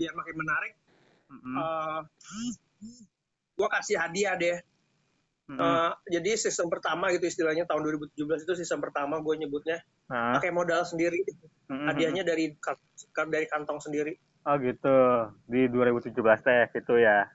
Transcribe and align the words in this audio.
biar 0.00 0.16
makin 0.16 0.36
menarik 0.40 0.72
Mm-mm. 1.28 1.54
eh 1.60 2.00
gue 3.60 3.68
kasih 3.68 4.00
hadiah 4.00 4.34
deh 4.40 4.58
Mm-mm. 5.50 5.60
Eh, 5.60 5.92
jadi 6.14 6.38
sistem 6.38 6.70
pertama 6.72 7.10
gitu 7.12 7.26
istilahnya 7.26 7.66
tahun 7.68 7.82
2017 7.82 8.46
itu 8.48 8.54
sistem 8.56 8.80
pertama 8.80 9.20
gue 9.20 9.34
nyebutnya 9.36 9.84
Nah, 10.10 10.34
pakai 10.34 10.50
modal 10.50 10.82
sendiri 10.82 11.22
mm-mm. 11.70 11.86
hadiahnya 11.86 12.26
dari 12.26 12.50
dari 13.30 13.46
kantong 13.46 13.78
sendiri 13.78 14.16
Oh 14.40 14.56
gitu. 14.56 14.96
Di 15.44 15.68
2017 15.68 16.16
teh 16.16 16.64
gitu 16.80 16.96
ya. 16.96 17.28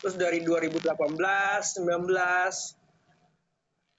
terus 0.00 0.16
dari 0.16 0.40
2018 0.40 0.80
19 0.96 2.79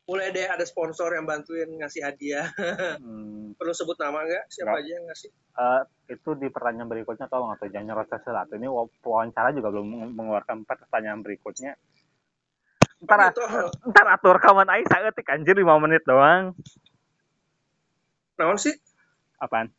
mulai 0.04 0.30
deh 0.30 0.44
ada 0.44 0.64
sponsor 0.64 1.14
yang 1.14 1.24
bantuin 1.24 1.70
ngasih 1.72 2.02
hadiah 2.02 2.48
Hmm, 2.98 3.54
perlu 3.60 3.72
sebut 3.72 3.96
nama 3.96 4.22
nggak 4.22 4.46
siapa 4.48 4.70
Nggak. 4.70 4.82
aja 4.82 4.92
yang 4.92 5.06
ngasih 5.08 5.30
eh, 5.52 5.82
itu 6.10 6.30
di 6.36 6.48
pertanyaan 6.48 6.88
berikutnya 6.88 7.28
tolong 7.28 7.52
atau 7.52 7.68
jangan 7.68 7.88
nyerocos 7.88 8.24
lah. 8.26 8.48
Ini 8.48 8.68
wa- 8.68 8.88
wawancara 9.02 9.52
juga 9.52 9.68
belum 9.70 9.84
meng- 9.86 10.14
mengeluarkan 10.14 10.64
pertanyaan 10.64 11.20
berikutnya. 11.20 11.76
Ntar, 13.02 13.34
Oh, 13.34 13.68
ntar 13.88 14.06
atur 14.08 14.38
kawan 14.38 14.70
Aing 14.70 14.86
saeutik 14.86 15.26
anjir 15.28 15.56
5 15.56 15.76
menit 15.78 16.04
doang. 16.04 16.54
naon 18.38 18.58
sih 18.58 18.74
Apaan? 19.38 19.70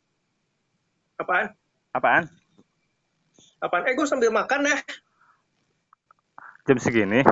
apaan 1.13 1.51
Apaan? 1.91 2.23
apaan 3.59 3.83
eh 3.87 3.93
gue 3.93 4.07
sambil 4.07 4.31
makan 4.31 4.67
ya 4.67 4.77
Jam 6.63 6.79
segini? 6.79 7.23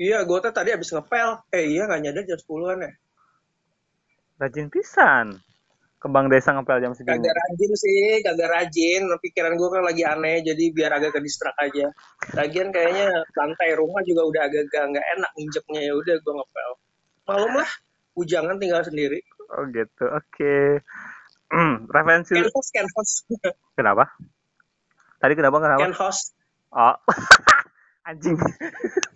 Iya 0.00 0.22
gue 0.26 0.38
tuh 0.42 0.52
tadi 0.52 0.74
habis 0.74 0.90
ngepel 0.90 1.42
eh 1.54 1.64
iya 1.70 1.86
nggak 1.86 2.00
nyadar 2.02 2.24
jam 2.26 2.38
10an 2.40 2.80
ya 2.82 2.92
Rajin 4.34 4.66
pisan. 4.66 5.38
Kembang 6.02 6.26
desa 6.26 6.50
ngepel 6.52 6.82
jam 6.82 6.92
segini. 6.92 7.22
kagak 7.22 7.32
rajin 7.38 7.72
sih 7.78 8.20
kagak 8.20 8.50
rajin 8.50 9.02
pikiran 9.22 9.54
gue 9.56 9.68
kan 9.70 9.82
lagi 9.86 10.02
aneh 10.04 10.42
jadi 10.42 10.64
biar 10.74 10.90
agak 11.00 11.16
ke 11.16 11.20
distrak 11.22 11.54
aja 11.62 11.88
lagian 12.36 12.68
kayaknya 12.74 13.08
lantai 13.38 13.72
rumah 13.78 14.02
juga 14.04 14.26
udah 14.26 14.42
agak-agak 14.44 14.84
nggak 14.90 15.06
enak 15.16 15.30
nginjeknya 15.38 15.80
ya 15.86 15.92
udah 15.96 16.14
gue 16.18 16.32
ngepel 16.34 16.70
malum 17.24 17.52
lah 17.56 17.70
bujangan 18.12 18.56
tinggal 18.60 18.82
sendiri 18.84 19.22
Oh 19.52 19.64
gitu. 19.70 20.04
Oke. 20.08 20.80
Hmm, 21.52 21.84
referensi 21.94 22.34
canvas 22.34 22.68
canvas 22.76 23.10
kenapa? 23.76 24.04
Tadi 25.20 25.32
kenapa 25.36 25.56
kenapa? 25.60 25.80
canvas 25.84 26.32
Oh. 26.74 26.96
Anjing. 28.08 28.36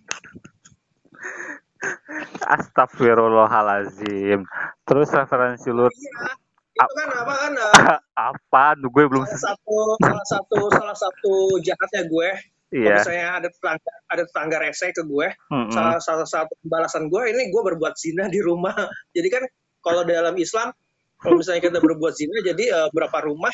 Astagfirullahalazim. 2.48 4.40
Terus 4.88 5.08
referensi 5.12 5.68
lu 5.68 5.84
iya 5.88 6.32
itu 6.78 6.92
kan 6.94 7.08
apa 7.10 7.34
kan 7.34 7.52
eh, 7.58 7.98
apa? 8.30 8.64
Duh, 8.78 8.86
gue 8.86 9.04
belum 9.10 9.26
salah 9.26 9.42
satu 9.50 9.78
salah 9.98 10.26
satu 10.26 10.58
salah 10.70 10.96
satu 10.96 11.34
jahatnya 11.60 12.06
gue 12.06 12.30
Iya. 12.68 13.00
misalnya 13.00 13.40
ada 13.40 13.48
tetangga 13.48 13.92
ada 14.12 14.22
tetangga 14.28 14.56
rese 14.60 14.92
ke 14.92 15.00
gue 15.00 15.32
Mm-mm. 15.48 15.72
salah, 15.72 15.96
salah 16.04 16.28
satu 16.28 16.52
balasan 16.68 17.08
gue 17.08 17.32
ini 17.32 17.48
gue 17.48 17.62
berbuat 17.64 17.96
zina 17.96 18.28
di 18.28 18.44
rumah 18.44 18.76
jadi 19.16 19.24
kan 19.32 19.42
kalau 19.80 20.04
dalam 20.04 20.36
Islam 20.36 20.76
kalau 21.16 21.40
misalnya 21.40 21.64
kita 21.64 21.80
berbuat 21.80 22.12
zina 22.12 22.44
jadi 22.44 22.64
eh, 22.68 22.88
berapa 22.92 23.24
rumah 23.24 23.48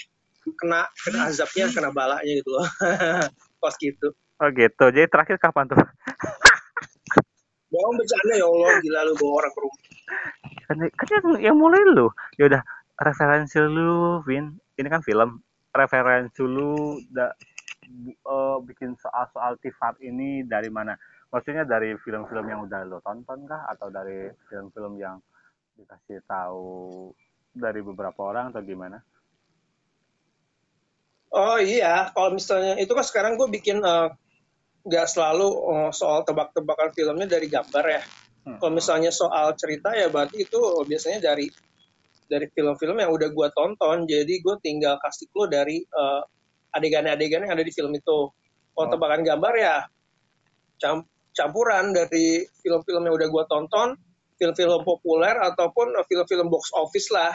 kena 0.59 0.91
kena 0.99 1.31
azabnya 1.31 1.71
kena 1.71 1.95
balanya 1.95 2.27
gitu 2.27 2.59
loh 2.59 2.67
pas 3.63 3.75
gitu 3.79 4.11
Oh 4.35 4.51
gitu. 4.51 4.91
Jadi 4.91 5.07
terakhir 5.07 5.39
kapan 5.39 5.71
tuh? 5.71 5.79
Bohong 7.75 7.95
bercanda 7.99 8.35
ya 8.39 8.47
Allah 8.47 8.71
gila 8.79 9.01
lu 9.11 9.13
bawa 9.19 9.33
orang 9.43 9.53
ke 9.53 9.61
rumah 9.61 9.81
Kan, 10.65 10.81
kan 10.97 11.09
yang, 11.13 11.27
yang 11.53 11.57
mulai 11.61 11.81
lu. 11.85 12.09
Ya 12.41 12.49
udah 12.49 12.63
referensi 12.97 13.61
lu, 13.61 14.25
Vin. 14.25 14.57
Ini 14.81 14.89
kan 14.89 15.05
film. 15.05 15.41
Referensi 15.69 16.41
lu 16.41 17.01
da, 17.13 17.29
bu- 17.85 18.17
eh, 18.17 18.57
bikin 18.65 18.97
soal-soal 18.97 19.61
tifat 19.61 20.01
ini 20.01 20.41
dari 20.41 20.73
mana? 20.73 20.97
Maksudnya 21.29 21.69
dari 21.69 21.93
film-film 22.01 22.49
yang 22.49 22.65
udah 22.65 22.81
lo 22.89 23.05
tonton 23.05 23.45
kah? 23.45 23.69
Atau 23.69 23.93
dari 23.93 24.33
film-film 24.49 24.97
yang 24.97 25.21
dikasih 25.77 26.25
tahu 26.25 27.13
dari 27.53 27.85
beberapa 27.85 28.25
orang 28.25 28.55
atau 28.55 28.65
gimana? 28.65 29.05
oh 31.35 31.59
iya 31.59 32.15
kalau 32.15 32.31
misalnya 32.39 32.79
itu 32.79 32.95
kan 32.95 33.03
sekarang 33.03 33.35
gue 33.35 33.51
bikin 33.51 33.83
eh, 33.83 34.09
nggak 34.85 35.07
selalu 35.09 35.49
eh, 35.49 35.91
soal 35.97 36.23
tebak-tebakan 36.23 36.93
filmnya 36.93 37.27
dari 37.29 37.49
gambar 37.49 37.87
ya. 37.89 38.03
Hmm. 38.45 38.61
kalau 38.61 38.77
misalnya 38.77 39.09
soal 39.09 39.57
cerita 39.57 39.97
ya 39.97 40.13
berarti 40.13 40.45
itu 40.45 40.61
biasanya 40.85 41.33
dari 41.33 41.49
dari 42.29 42.45
film-film 42.53 43.01
yang 43.01 43.09
udah 43.09 43.33
gue 43.33 43.49
tonton. 43.57 44.05
Jadi 44.05 44.45
gue 44.45 44.55
tinggal 44.61 45.01
kasih 45.01 45.33
clue 45.33 45.49
dari 45.49 45.81
eh, 45.81 46.23
adegan-adegan 46.77 47.49
yang 47.49 47.53
ada 47.57 47.65
di 47.65 47.73
film 47.73 47.93
itu. 47.97 48.29
Kalau 48.75 48.85
Oh. 48.85 48.91
tebakan 48.91 49.23
gambar 49.25 49.55
ya 49.57 49.77
cam- 50.77 51.09
campuran 51.33 51.95
dari 51.95 52.43
film-film 52.61 53.07
yang 53.07 53.15
udah 53.15 53.29
gue 53.33 53.45
tonton 53.49 53.89
film-film 54.35 54.83
populer 54.83 55.31
ataupun 55.39 55.95
film-film 56.05 56.51
box 56.51 56.75
office 56.75 57.09
lah. 57.15 57.33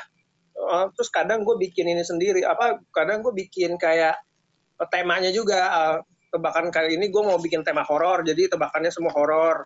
Eh, 0.54 0.86
terus 0.94 1.10
kadang 1.10 1.42
gue 1.42 1.56
bikin 1.58 1.90
ini 1.90 2.04
sendiri. 2.06 2.46
Apa 2.46 2.78
kadang 2.94 3.26
gue 3.26 3.34
bikin 3.34 3.82
kayak 3.82 4.14
eh, 4.78 4.88
temanya 4.94 5.32
juga 5.34 5.58
eh, 5.58 5.98
tebakan 6.30 6.70
kali 6.70 6.96
ini 6.96 7.10
gue 7.10 7.24
mau 7.26 7.42
bikin 7.42 7.66
tema 7.66 7.82
horor 7.86 8.22
jadi 8.22 8.50
tebakannya 8.50 8.94
semua 8.94 9.14
horor 9.14 9.66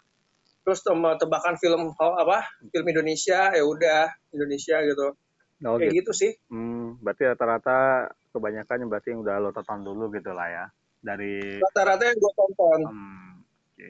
terus 0.63 0.79
tebakan 1.19 1.59
film 1.59 1.91
apa 2.00 2.47
film 2.72 2.88
Indonesia 2.88 3.51
ya 3.51 3.63
udah 3.68 4.07
Indonesia 4.31 4.79
gitu 4.84 5.16
Oh 5.63 5.79
kayak 5.79 5.96
gitu 5.96 6.12
sih 6.12 6.31
Hmm, 6.51 7.00
berarti 7.00 7.24
rata-rata 7.24 8.12
kebanyakan 8.35 8.84
yang 8.84 8.90
berarti 8.91 9.07
yang 9.16 9.22
udah 9.24 9.35
lo 9.40 9.51
tonton 9.56 9.79
dulu 9.85 10.12
gitu 10.12 10.35
lah 10.35 10.47
ya. 10.51 10.66
Dari 11.03 11.59
rata-rata 11.59 12.03
yang 12.03 12.18
gue 12.19 12.34
tonton 12.35 12.80
hmm, 12.88 13.31
oke. 13.44 13.90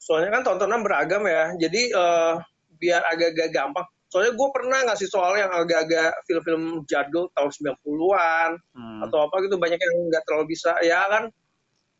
soalnya 0.00 0.30
kan 0.32 0.42
tontonan 0.44 0.80
beragam 0.84 1.24
ya 1.24 1.52
jadi 1.56 1.80
eh, 1.92 2.34
biar 2.76 3.04
agak-agak 3.08 3.48
gampang 3.52 3.88
soalnya 4.06 4.32
gue 4.32 4.48
pernah 4.54 4.78
ngasih 4.86 5.08
soal 5.08 5.34
yang 5.34 5.50
agak-agak 5.50 6.14
film-film 6.24 6.86
jadul 6.86 7.26
tahun 7.32 7.50
90-an 7.50 8.50
Hmm, 8.72 9.00
atau 9.02 9.26
apa 9.26 9.42
gitu 9.42 9.56
banyak 9.56 9.76
yang 9.76 9.94
nggak 10.08 10.22
terlalu 10.24 10.54
bisa. 10.54 10.78
Ya 10.80 11.02
kan 11.06 11.26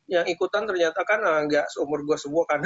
yang 0.06 0.22
ikutan 0.24 0.70
ternyata 0.70 1.02
kan 1.02 1.18
eh, 1.18 1.40
nggak 1.50 1.66
seumur 1.66 1.98
gue 2.02 2.14
semua 2.14 2.46
kan. 2.46 2.62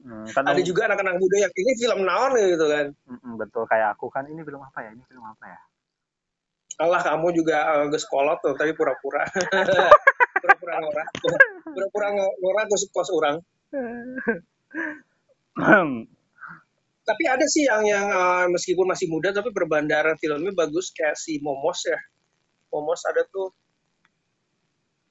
Mm, 0.00 0.32
kan 0.32 0.44
ada 0.48 0.60
juga 0.64 0.88
anak-anak 0.88 1.20
muda 1.20 1.36
yang 1.44 1.52
ini 1.52 1.72
film 1.76 2.00
naon 2.02 2.32
gitu 2.34 2.64
kan. 2.64 2.86
Mm-mm, 3.06 3.32
betul 3.36 3.68
kayak 3.68 3.92
aku 3.92 4.08
kan 4.08 4.24
ini 4.24 4.40
film 4.40 4.60
apa 4.60 4.80
ya? 4.80 4.90
Ini 4.96 5.04
film 5.04 5.20
apa 5.22 5.44
ya? 5.46 5.60
Allah 6.78 7.00
kamu 7.02 7.34
juga 7.34 7.56
uh, 7.76 7.86
geskolot 7.90 8.38
tuh 8.40 8.54
tapi 8.54 8.72
pura-pura. 8.72 9.26
Pura-pura 10.38 10.74
ngora 10.78 11.04
pura-pura 11.66 12.06
ngo- 12.14 12.36
ngora 12.38 12.62
gue 12.70 12.78
kos 12.94 13.10
orang 13.10 13.42
tapi 17.08 17.24
ada 17.24 17.48
sih 17.48 17.64
yang 17.64 17.88
yang 17.88 18.06
uh, 18.12 18.44
meskipun 18.52 18.84
masih 18.84 19.08
muda 19.08 19.32
tapi 19.32 19.48
berbandaran 19.48 20.20
filmnya 20.20 20.52
bagus 20.52 20.92
kayak 20.92 21.16
si 21.16 21.40
Momos 21.40 21.88
ya. 21.88 21.96
Momos 22.68 23.00
ada 23.08 23.24
tuh. 23.32 23.48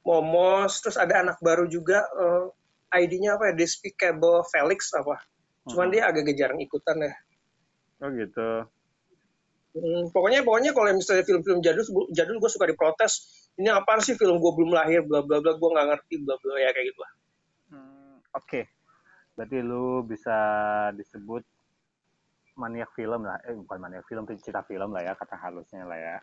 Momos 0.06 0.78
terus 0.86 1.02
ada 1.02 1.26
anak 1.26 1.42
baru 1.42 1.66
juga 1.66 2.06
uh, 2.14 2.54
ID-nya 2.94 3.42
apa 3.42 3.50
ya? 3.50 3.54
Despicable 3.58 4.46
Felix 4.54 4.94
apa? 4.94 5.26
Cuman 5.66 5.90
dia 5.90 6.06
agak 6.06 6.30
jarang 6.38 6.62
ikutan 6.62 7.02
ya. 7.02 7.14
Oh 8.06 8.14
gitu. 8.14 8.70
Hmm, 9.74 10.10
pokoknya 10.14 10.46
pokoknya 10.46 10.72
kalau 10.78 10.94
misalnya 10.94 11.26
film-film 11.26 11.66
jadul 11.66 11.86
jadul 12.14 12.38
gue 12.38 12.52
suka 12.54 12.70
diprotes. 12.70 13.26
Ini 13.58 13.74
apaan 13.74 14.06
sih 14.06 14.14
film 14.14 14.38
gue 14.38 14.52
belum 14.54 14.70
lahir 14.70 15.02
bla 15.02 15.26
bla 15.26 15.42
bla 15.42 15.58
gue 15.58 15.70
nggak 15.74 15.88
ngerti 15.90 16.16
bla 16.22 16.38
bla 16.38 16.62
ya 16.62 16.70
kayak 16.78 16.86
gitu 16.94 17.00
lah. 17.02 17.12
Hmm, 17.74 18.16
Oke. 18.38 18.70
Berarti 19.34 19.58
lu 19.66 20.06
bisa 20.06 20.38
disebut 20.94 21.57
maniak 22.58 22.90
film 22.98 23.24
lah. 23.24 23.38
Eh 23.46 23.56
bukan 23.56 23.78
maniak 23.78 24.04
film, 24.10 24.26
pencipta 24.26 24.66
film 24.66 24.90
lah 24.92 25.06
ya 25.06 25.14
kata 25.14 25.38
halusnya 25.38 25.86
lah 25.86 25.96
ya. 25.96 26.18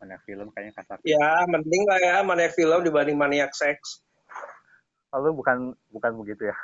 Maniak 0.00 0.22
film 0.24 0.48
kayaknya 0.54 0.72
kasar. 0.78 0.98
ya 1.06 1.44
mending 1.48 1.82
lah 1.86 1.98
ya 1.98 2.16
maniak 2.26 2.52
film 2.52 2.82
dibanding 2.82 3.16
maniak 3.16 3.54
seks 3.54 4.02
Lalu 5.14 5.38
bukan 5.38 5.56
bukan 5.94 6.12
begitu 6.18 6.50
ya. 6.50 6.56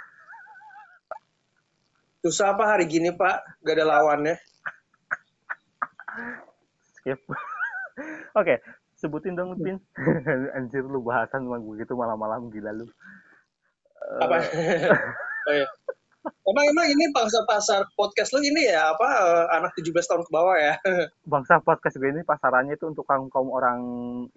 susah 2.21 2.53
apa 2.53 2.77
hari 2.77 2.85
gini 2.85 3.17
pak 3.17 3.41
gak 3.65 3.81
ada 3.81 3.97
lawannya 3.97 4.37
Skip. 7.01 7.21
Oke, 8.41 8.61
sebutin 8.99 9.39
dong 9.39 9.57
Pin. 9.57 9.81
Anjir 10.57 10.85
lu 10.85 11.01
bahasan 11.01 11.49
emang 11.49 11.65
begitu 11.65 11.97
malam-malam 11.97 12.53
gila 12.53 12.77
lu. 12.77 12.85
Eh, 12.85 14.21
apa 14.21 14.37
oh, 15.49 15.55
iya. 15.55 15.69
Emang 16.21 16.65
emang 16.69 16.87
ini 16.91 17.05
bangsa 17.15 17.43
pasar 17.49 17.89
podcast 17.97 18.37
lu 18.37 18.45
ini 18.45 18.69
ya 18.69 18.93
apa 18.93 19.07
eh, 19.07 19.45
anak 19.57 19.73
17 19.79 19.93
tahun 20.05 20.23
ke 20.27 20.31
bawah 20.33 20.57
ya 20.59 20.75
bangsa 21.33 21.61
podcast 21.65 21.97
gue 21.97 22.11
ini 22.13 22.23
pasarannya 22.27 22.77
itu 22.77 22.85
untuk 22.89 23.09
kaum 23.09 23.33
kaum 23.33 23.49
orang 23.53 23.81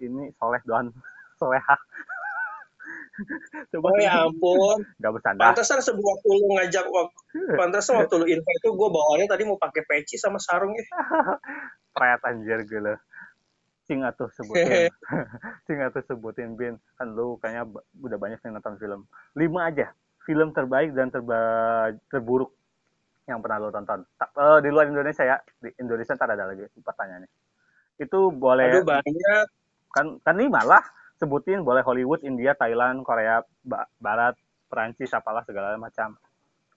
ini 0.00 0.32
soleh 0.40 0.60
doan 0.64 0.88
solehah. 1.40 1.80
Coba 3.70 3.94
oh 3.94 3.98
ya 4.02 4.26
ampun 4.26 4.82
Gak 4.98 5.12
bercanda. 5.14 5.54
pantesan 5.54 5.78
sebuah 5.78 6.18
waktu 6.18 6.28
lu 6.34 6.46
ngajak 6.58 6.86
waktu 6.90 7.18
pantesan 7.60 7.94
waktu 8.02 8.14
lu 8.18 8.26
invite 8.26 8.60
tuh 8.62 8.74
gue 8.74 8.88
bawaannya 8.90 9.30
tadi 9.30 9.42
mau 9.46 9.54
pakai 9.54 9.86
peci 9.86 10.18
sama 10.18 10.42
sarung 10.42 10.74
ya 10.74 10.82
Pret 11.94 12.20
anjir 12.26 12.66
gitu. 12.66 12.94
Cing 13.86 14.02
atuh 14.02 14.26
sebutin. 14.34 14.90
Cing 15.68 15.78
atuh 15.78 16.02
sebutin 16.02 16.58
Bin. 16.58 16.74
Kan 16.98 17.14
lu 17.14 17.38
kayaknya 17.38 17.70
udah 18.02 18.18
banyak 18.18 18.42
yang 18.42 18.58
nonton 18.58 18.74
film. 18.82 19.06
Lima 19.38 19.70
aja. 19.70 19.94
Film 20.24 20.56
terbaik 20.56 20.96
dan 20.96 21.12
terba 21.12 21.40
terburuk 22.08 22.56
yang 23.28 23.40
pernah 23.40 23.60
lu 23.60 23.72
tonton. 23.72 24.04
Ta- 24.16 24.32
eh, 24.32 24.58
di 24.64 24.68
luar 24.72 24.88
Indonesia 24.88 25.24
ya. 25.24 25.36
Di 25.40 25.72
Indonesia 25.80 26.16
ntar 26.16 26.32
ada 26.32 26.48
lagi 26.48 26.64
pertanyaannya. 26.80 27.30
Itu 28.00 28.32
boleh 28.32 28.80
Aduh 28.80 28.84
banyak. 28.84 29.46
kan 29.92 30.06
kan 30.24 30.34
lima 30.36 30.64
lah. 30.64 30.82
Sebutin 31.14 31.62
boleh 31.62 31.80
Hollywood, 31.86 32.26
India, 32.26 32.58
Thailand, 32.58 33.06
Korea, 33.06 33.40
Ba- 33.62 33.86
Barat, 34.02 34.34
Perancis, 34.66 35.14
apalah 35.14 35.46
segala 35.46 35.78
macam. 35.78 36.18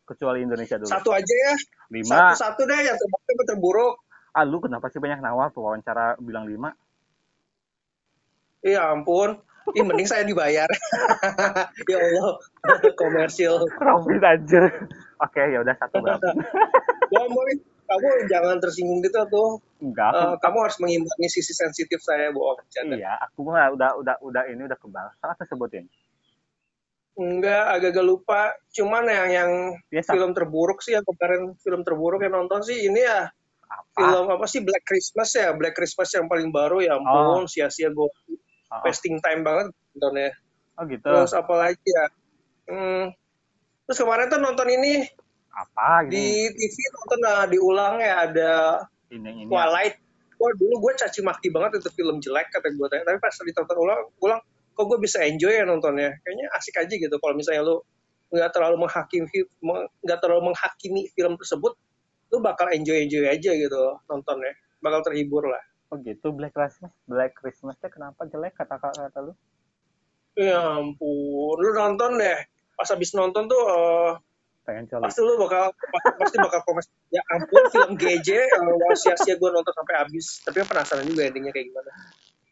Kecuali 0.07 0.45
Indonesia 0.45 0.79
dulu. 0.79 0.87
Satu 0.87 1.11
aja 1.11 1.35
ya. 1.35 1.55
Lima. 1.91 2.31
Satu-satu 2.31 2.61
deh 2.63 2.79
yang 2.79 2.95
terbaik 2.95 3.43
terburuk. 3.43 3.95
Ah 4.31 4.45
lu 4.45 4.61
kenapa 4.61 4.87
sih 4.93 5.01
banyak 5.01 5.19
nawar 5.19 5.49
tuh 5.51 5.65
wawancara 5.65 6.15
bilang 6.21 6.45
lima? 6.45 6.71
Iya 8.61 8.91
ampun. 8.93 9.39
Ih, 9.75 9.83
mending 9.83 10.07
saya 10.07 10.23
dibayar. 10.23 10.69
ya 11.91 11.97
Allah, 11.99 12.35
komersil. 12.95 13.59
Robin 13.81 14.23
anjir. 14.23 14.63
Oke, 15.19 15.41
ya 15.43 15.59
udah 15.65 15.75
satu 15.75 15.99
berapa? 15.99 16.23
Ya, 17.07 17.23
Boy, 17.23 17.55
kamu 17.87 18.27
jangan 18.27 18.59
tersinggung 18.59 18.99
gitu 18.99 19.23
tuh. 19.31 19.63
Enggak, 19.79 20.11
aku, 20.11 20.43
kamu 20.43 20.57
harus 20.59 20.77
mengimbangi 20.83 21.31
sisi 21.31 21.55
sensitif 21.55 22.03
saya. 22.03 22.35
Bercanda. 22.35 22.99
iya, 22.99 23.15
aku 23.15 23.47
mah 23.47 23.71
udah 23.71 23.95
udah 23.95 24.15
udah 24.19 24.43
ini 24.51 24.67
udah 24.67 24.75
kebal. 24.75 25.07
Salah 25.23 25.39
sebutin. 25.47 25.87
Enggak, 27.15 27.79
agak-agak 27.79 28.03
lupa. 28.03 28.41
Cuman 28.75 29.07
yang 29.07 29.27
yang 29.31 29.51
Biasa. 29.87 30.19
film 30.19 30.35
terburuk 30.35 30.83
sih 30.83 30.99
yang 30.99 31.05
kemarin 31.07 31.55
film 31.63 31.81
terburuk 31.87 32.19
yang 32.27 32.35
nonton 32.35 32.59
sih 32.67 32.91
ini 32.91 32.99
ya 33.07 33.31
Apa? 33.71 33.95
film 33.95 34.25
apa 34.35 34.45
sih 34.51 34.59
Black 34.67 34.83
Christmas 34.83 35.31
ya 35.31 35.55
Black 35.55 35.75
Christmas 35.79 36.11
yang 36.11 36.27
paling 36.27 36.51
baru 36.51 36.83
ya 36.83 36.99
ampun 36.99 37.47
sia-sia 37.47 37.87
gue 37.87 38.09
Oh, 38.67 38.83
wasting 38.83 39.15
time 39.23 39.47
banget 39.47 39.71
nontonnya. 39.95 40.35
oh 40.75 40.83
gitu. 40.85 41.07
Terus 41.07 41.31
apa 41.31 41.53
lagi 41.55 41.87
ya? 41.87 42.05
Hmm, 42.67 43.03
terus 43.87 43.97
kemarin 44.03 44.27
tuh 44.27 44.43
nonton 44.43 44.67
ini 44.67 45.07
Apa 45.55 46.03
di 46.05 46.19
ini? 46.19 46.51
TV 46.51 46.75
nonton 46.93 47.19
nah, 47.23 47.47
diulang 47.47 47.95
ya 48.03 48.13
ada 48.27 48.53
Ini 49.07 49.47
ini. 49.47 49.49
Twilight. 49.49 49.95
Wah 50.37 50.53
dulu 50.53 50.85
gue 50.85 50.93
caci 50.99 51.25
maki 51.25 51.49
banget 51.49 51.81
itu 51.81 51.89
film 51.97 52.21
jelek 52.21 52.51
kata 52.53 52.69
gue 52.69 52.87
tanya. 52.91 53.07
Tapi 53.07 53.17
pas 53.17 53.33
ditonton 53.33 53.77
ulang, 53.79 54.01
ulang 54.21 54.39
kok 54.77 54.85
gue 54.85 54.99
bisa 55.01 55.23
enjoy 55.25 55.49
ya 55.49 55.65
nontonnya. 55.65 56.13
Kayaknya 56.21 56.45
asik 56.59 56.75
aja 56.77 56.93
gitu 56.93 57.15
kalau 57.17 57.33
misalnya 57.33 57.65
lu 57.65 57.81
nggak 58.27 58.51
terlalu 58.51 58.83
menghakimi 58.83 59.47
nggak 60.03 60.19
terlalu 60.19 60.51
menghakimi 60.51 61.01
film 61.15 61.39
tersebut, 61.39 61.73
lu 62.35 62.37
bakal 62.43 62.67
enjoy 62.69 62.99
enjoy 63.01 63.25
aja 63.25 63.51
gitu 63.55 63.97
nontonnya. 64.11 64.53
Bakal 64.83 65.01
terhibur 65.01 65.47
lah. 65.47 65.63
Oh 65.87 65.97
gitu 65.97 66.31
Black 66.31 66.51
Christmas. 66.51 66.91
Black 67.03 67.31
Christmas 67.33 67.75
teh 67.77 67.87
kenapa 67.87 68.25
jelek 68.25 68.53
kata 68.53 68.75
kata, 68.75 69.19
lu? 69.21 69.33
Ya 70.35 70.59
ampun, 70.75 71.55
lu 71.55 71.69
nonton 71.71 72.15
deh. 72.15 72.39
Pas 72.75 72.85
habis 72.85 73.09
nonton 73.11 73.47
tuh 73.47 73.63
eh, 73.65 74.11
Pengen 74.61 74.83
coli. 74.85 75.01
pasti 75.01 75.23
lu 75.23 75.39
bakal 75.39 75.71
pasti 76.19 76.35
bakal 76.37 76.59
komen 76.61 76.83
ya 77.07 77.23
ampun 77.31 77.61
film 77.71 77.91
GJ 77.95 78.29
eh, 78.35 78.59
wah 78.59 78.93
sia-sia 78.93 79.33
gue 79.33 79.49
nonton 79.49 79.71
sampai 79.71 79.95
habis. 79.97 80.43
Tapi 80.43 80.61
penasaran 80.61 81.07
juga 81.07 81.25
endingnya 81.25 81.49
kayak 81.49 81.71
gimana. 81.71 81.91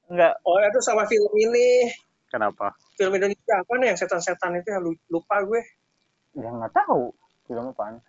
Enggak. 0.08 0.34
Oh 0.42 0.58
itu 0.58 0.80
sama 0.80 1.04
film 1.06 1.30
ini 1.36 1.92
Kenapa? 2.26 2.72
film 2.96 3.14
Indonesia 3.14 3.54
apa 3.58 3.74
nih 3.76 3.88
yang 3.92 4.00
setan-setan 4.00 4.56
itu 4.56 4.68
ya 4.68 4.80
lu- 4.80 5.04
lupa 5.08 5.44
gue 5.44 5.62
Ya 6.34 6.50
nggak 6.50 6.74
tahu. 6.74 7.12
Film 7.46 7.70
apaan? 7.70 8.00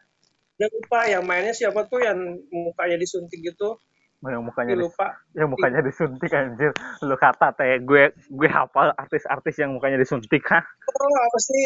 udah 0.56 0.72
lupa 0.72 1.05
yang 1.05 1.20
mainnya 1.20 1.52
siapa 1.52 1.84
tuh 1.84 2.00
yang 2.00 2.17
mukanya 2.49 2.96
disuntik 2.96 3.44
gitu 3.44 3.76
Yang 4.24 4.42
mukanya 4.48 4.74
lupa. 4.80 5.08
yang 5.36 5.48
mukanya 5.52 5.80
disuntik 5.84 6.32
anjir. 6.32 6.72
Lu 7.04 7.14
kata 7.20 7.52
teh 7.52 7.78
gue 7.84 8.16
gue 8.16 8.48
hafal 8.48 8.90
artis-artis 8.96 9.60
yang 9.60 9.76
mukanya 9.76 10.00
disuntik 10.00 10.42
ha? 10.48 10.64
oh 10.64 11.16
apa 11.20 11.38
sih? 11.38 11.64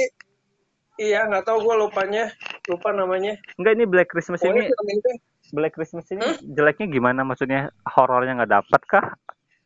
Iya 1.01 1.31
nggak 1.31 1.47
tahu 1.47 1.63
gue 1.63 1.75
lupanya. 1.79 2.29
Lupa 2.69 2.91
namanya. 2.93 3.39
Enggak 3.57 3.73
ini 3.79 3.85
Black 3.87 4.09
Christmas 4.11 4.43
pokoknya 4.43 4.69
ini 4.69 5.13
Black 5.55 5.73
Christmas 5.79 6.07
ini 6.11 6.27
jeleknya 6.53 6.87
gimana? 6.91 7.21
Maksudnya 7.23 7.71
horornya 7.87 8.43
nggak 8.43 8.53
dapat 8.61 8.83
kah? 8.85 9.07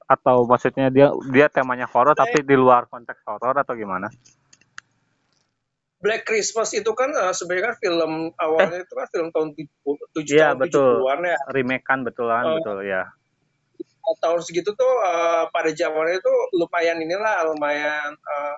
Atau 0.04 0.44
maksudnya 0.44 0.92
dia 0.92 1.10
dia 1.32 1.48
temanya 1.48 1.88
horor 1.88 2.12
tapi 2.12 2.44
di 2.44 2.54
luar 2.54 2.87
konteks 2.87 3.25
horor 3.25 3.56
atau 3.56 3.72
gimana 3.72 4.12
Black 6.04 6.28
Christmas 6.28 6.68
itu 6.76 6.92
kan 6.92 7.08
eh, 7.08 7.32
sebenarnya 7.32 7.72
kan 7.72 7.76
film 7.80 8.12
awalnya 8.36 8.84
itu 8.84 8.92
kan 8.92 9.06
film 9.08 9.28
tahun 9.32 9.56
7 9.56 9.64
Iya, 10.28 10.52
tahun 10.52 10.60
betul. 10.60 10.92
70-an 11.00 11.20
ya 11.24 11.38
remake 11.48 11.84
kan 11.88 11.98
betulan 12.04 12.44
Oh. 12.44 12.54
betul 12.60 12.84
ya 12.84 13.08
tahun 14.20 14.40
segitu 14.44 14.76
tuh 14.76 14.92
eh, 15.00 15.48
pada 15.48 15.72
zamannya 15.72 16.20
itu 16.20 16.32
lumayan 16.60 17.00
inilah 17.00 17.48
lumayan 17.48 18.12
eh, 18.12 18.56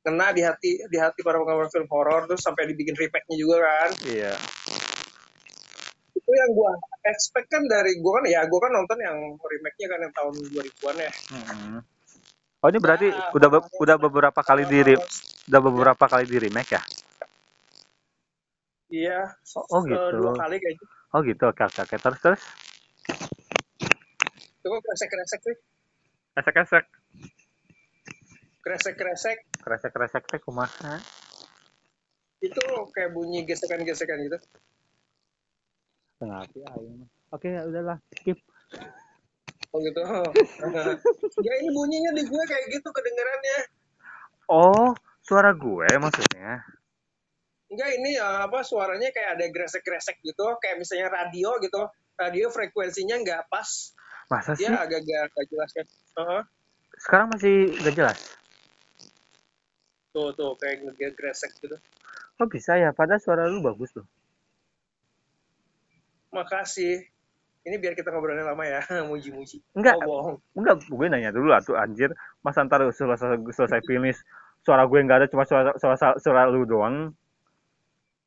kena 0.00 0.32
di 0.32 0.40
hati 0.44 0.80
di 0.88 0.96
hati 0.96 1.20
para 1.20 1.40
penggemar 1.40 1.68
film 1.68 1.88
horor 1.92 2.24
terus 2.24 2.40
sampai 2.40 2.68
dibikin 2.68 2.96
remake-nya 2.96 3.36
juga 3.36 3.60
kan 3.60 3.90
iya 4.08 4.32
itu 6.16 6.30
yang 6.32 6.50
gua 6.56 6.72
expect 7.04 7.52
kan 7.52 7.64
dari 7.68 8.00
gua 8.00 8.20
kan 8.20 8.24
ya 8.28 8.44
gua 8.48 8.64
kan 8.64 8.72
nonton 8.72 8.96
yang 9.00 9.16
remake-nya 9.36 9.86
kan 9.92 9.98
yang 10.00 10.12
tahun 10.16 10.32
2000-an 10.56 10.96
ya. 10.96 11.12
Mm-mm. 11.36 11.78
oh 12.64 12.68
ini 12.72 12.78
berarti 12.80 13.08
Ya, 13.12 13.28
udah 13.32 13.48
be- 13.52 13.68
udah 13.76 13.96
beberapa 14.00 14.40
kali 14.40 14.64
di 14.64 14.80
Eh, 14.80 15.00
udah 15.48 15.60
beberapa 15.60 16.04
kali 16.08 16.24
di 16.26 16.38
remake 16.40 16.72
ya 16.76 16.82
Iya. 18.94 19.20
Oh, 19.74 19.82
eh, 19.82 19.90
gitu. 19.90 20.16
Dua 20.22 20.32
kali 20.38 20.56
kayaknya. 20.60 20.86
oh 21.14 21.20
gitu 21.24 21.44
oke 21.50 21.62
oke 21.66 21.80
oke 21.82 21.96
terus 21.98 22.18
terus 22.22 22.42
Itu 24.54 24.66
kok 24.70 24.80
kresek-kresek 24.80 25.40
nih. 25.44 25.58
kresek 26.34 26.54
kresek 26.54 26.84
Kresek-kresek 28.64 29.38
kresek 29.60 29.92
kresek 29.92 30.22
teh 30.30 30.40
kumaha 30.40 30.96
itu 32.40 32.60
kayak 32.92 33.10
bunyi 33.16 33.40
gesekan-gesekan 33.48 34.20
gitu. 34.20 34.36
Setengah 36.16 36.44
hati 36.44 36.60
aing 36.60 36.94
mah. 37.02 37.08
oke 37.32 37.46
ya 37.48 37.62
udahlah 37.64 37.96
skip 38.16 38.38
Oh 39.74 39.78
gitu. 39.82 40.00
ya 41.46 41.52
ini 41.60 41.68
bunyinya 41.74 42.10
di 42.14 42.22
gue 42.24 42.42
kayak 42.46 42.64
gitu 42.70 42.88
kedengerannya. 42.88 43.58
oh 44.48 44.92
suara 45.24 45.50
gue 45.56 45.88
maksudnya 45.98 46.62
Enggak 47.64 47.90
ini 47.96 48.14
eh, 48.14 48.38
apa 48.44 48.62
suaranya 48.62 49.10
kayak 49.10 49.34
ada 49.34 49.50
gresek-gresek 49.50 50.22
gitu, 50.22 50.46
kayak 50.62 50.78
misalnya 50.78 51.10
radio 51.10 51.58
gitu. 51.58 51.82
Radio 52.14 52.46
frekuensinya 52.46 53.18
nggak 53.18 53.50
pas, 53.50 53.66
masa 54.30 54.54
sih 54.54 54.62
dia 54.62 54.78
agak-agak 54.78 55.34
nggak 55.34 55.46
jelas 55.50 55.70
kan. 55.74 55.86
Heeh. 56.14 56.42
sekarang 56.94 57.26
masih 57.34 57.74
gak 57.82 57.94
jelas 57.98 58.18
Tuh 60.14 60.30
tuh 60.38 60.54
kayak 60.62 60.86
ngegresek 60.86 61.50
gitu. 61.58 61.74
kok 62.38 62.46
bisa 62.46 62.78
ya 62.78 62.94
padahal 62.94 63.18
suara 63.18 63.50
lu 63.50 63.58
bagus 63.58 63.90
loh 63.98 64.06
Makasih. 66.34 66.98
Ini 67.62 67.78
biar 67.78 67.94
kita 67.94 68.10
ngobrolnya 68.10 68.42
lama 68.42 68.66
ya, 68.66 68.82
muji-muji. 69.08 69.62
Enggak. 69.78 70.02
Oh, 70.02 70.18
bohong. 70.18 70.36
Enggak, 70.58 70.82
gue 70.82 71.06
nanya 71.06 71.30
dulu 71.30 71.54
lah 71.54 71.62
tuh 71.62 71.78
anjir. 71.78 72.10
Masa 72.42 72.66
ntar 72.66 72.82
selesai, 72.90 73.38
selesai 73.38 73.80
finish 73.86 74.18
suara 74.64 74.88
gue 74.88 74.98
nggak 75.04 75.18
ada 75.20 75.28
cuma 75.28 75.44
suara, 75.44 75.76
suara, 75.76 76.16
suara 76.16 76.48
lu 76.48 76.64
doang. 76.64 77.12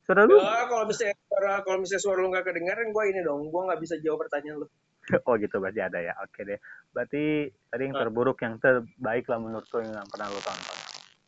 Suara 0.05 0.23
lu? 0.23 0.37
Ya, 0.37 0.69
kalau 0.69 0.85
misalnya 0.85 1.17
suara 1.25 1.51
kalau 1.65 1.77
misalnya 1.81 2.03
suara 2.05 2.17
lu 2.21 2.29
nggak 2.29 2.45
kedengeran, 2.45 2.87
gue 2.93 3.03
ini 3.09 3.21
dong, 3.25 3.49
gue 3.49 3.61
nggak 3.67 3.81
bisa 3.81 3.97
jawab 3.99 4.23
pertanyaan 4.29 4.63
lu. 4.63 4.67
Oh 5.27 5.39
gitu 5.39 5.57
berarti 5.63 5.81
ada 5.81 5.99
ya. 6.03 6.13
Oke 6.21 6.43
deh. 6.43 6.59
Berarti 6.91 7.47
tadi 7.71 7.81
yang 7.87 7.95
terburuk 7.95 8.37
yang 8.43 8.59
terbaik 8.59 9.25
lah 9.31 9.39
menurut 9.39 9.67
lo 9.71 9.79
yang 9.79 10.07
pernah 10.11 10.27
lo 10.27 10.39
tonton. 10.43 10.77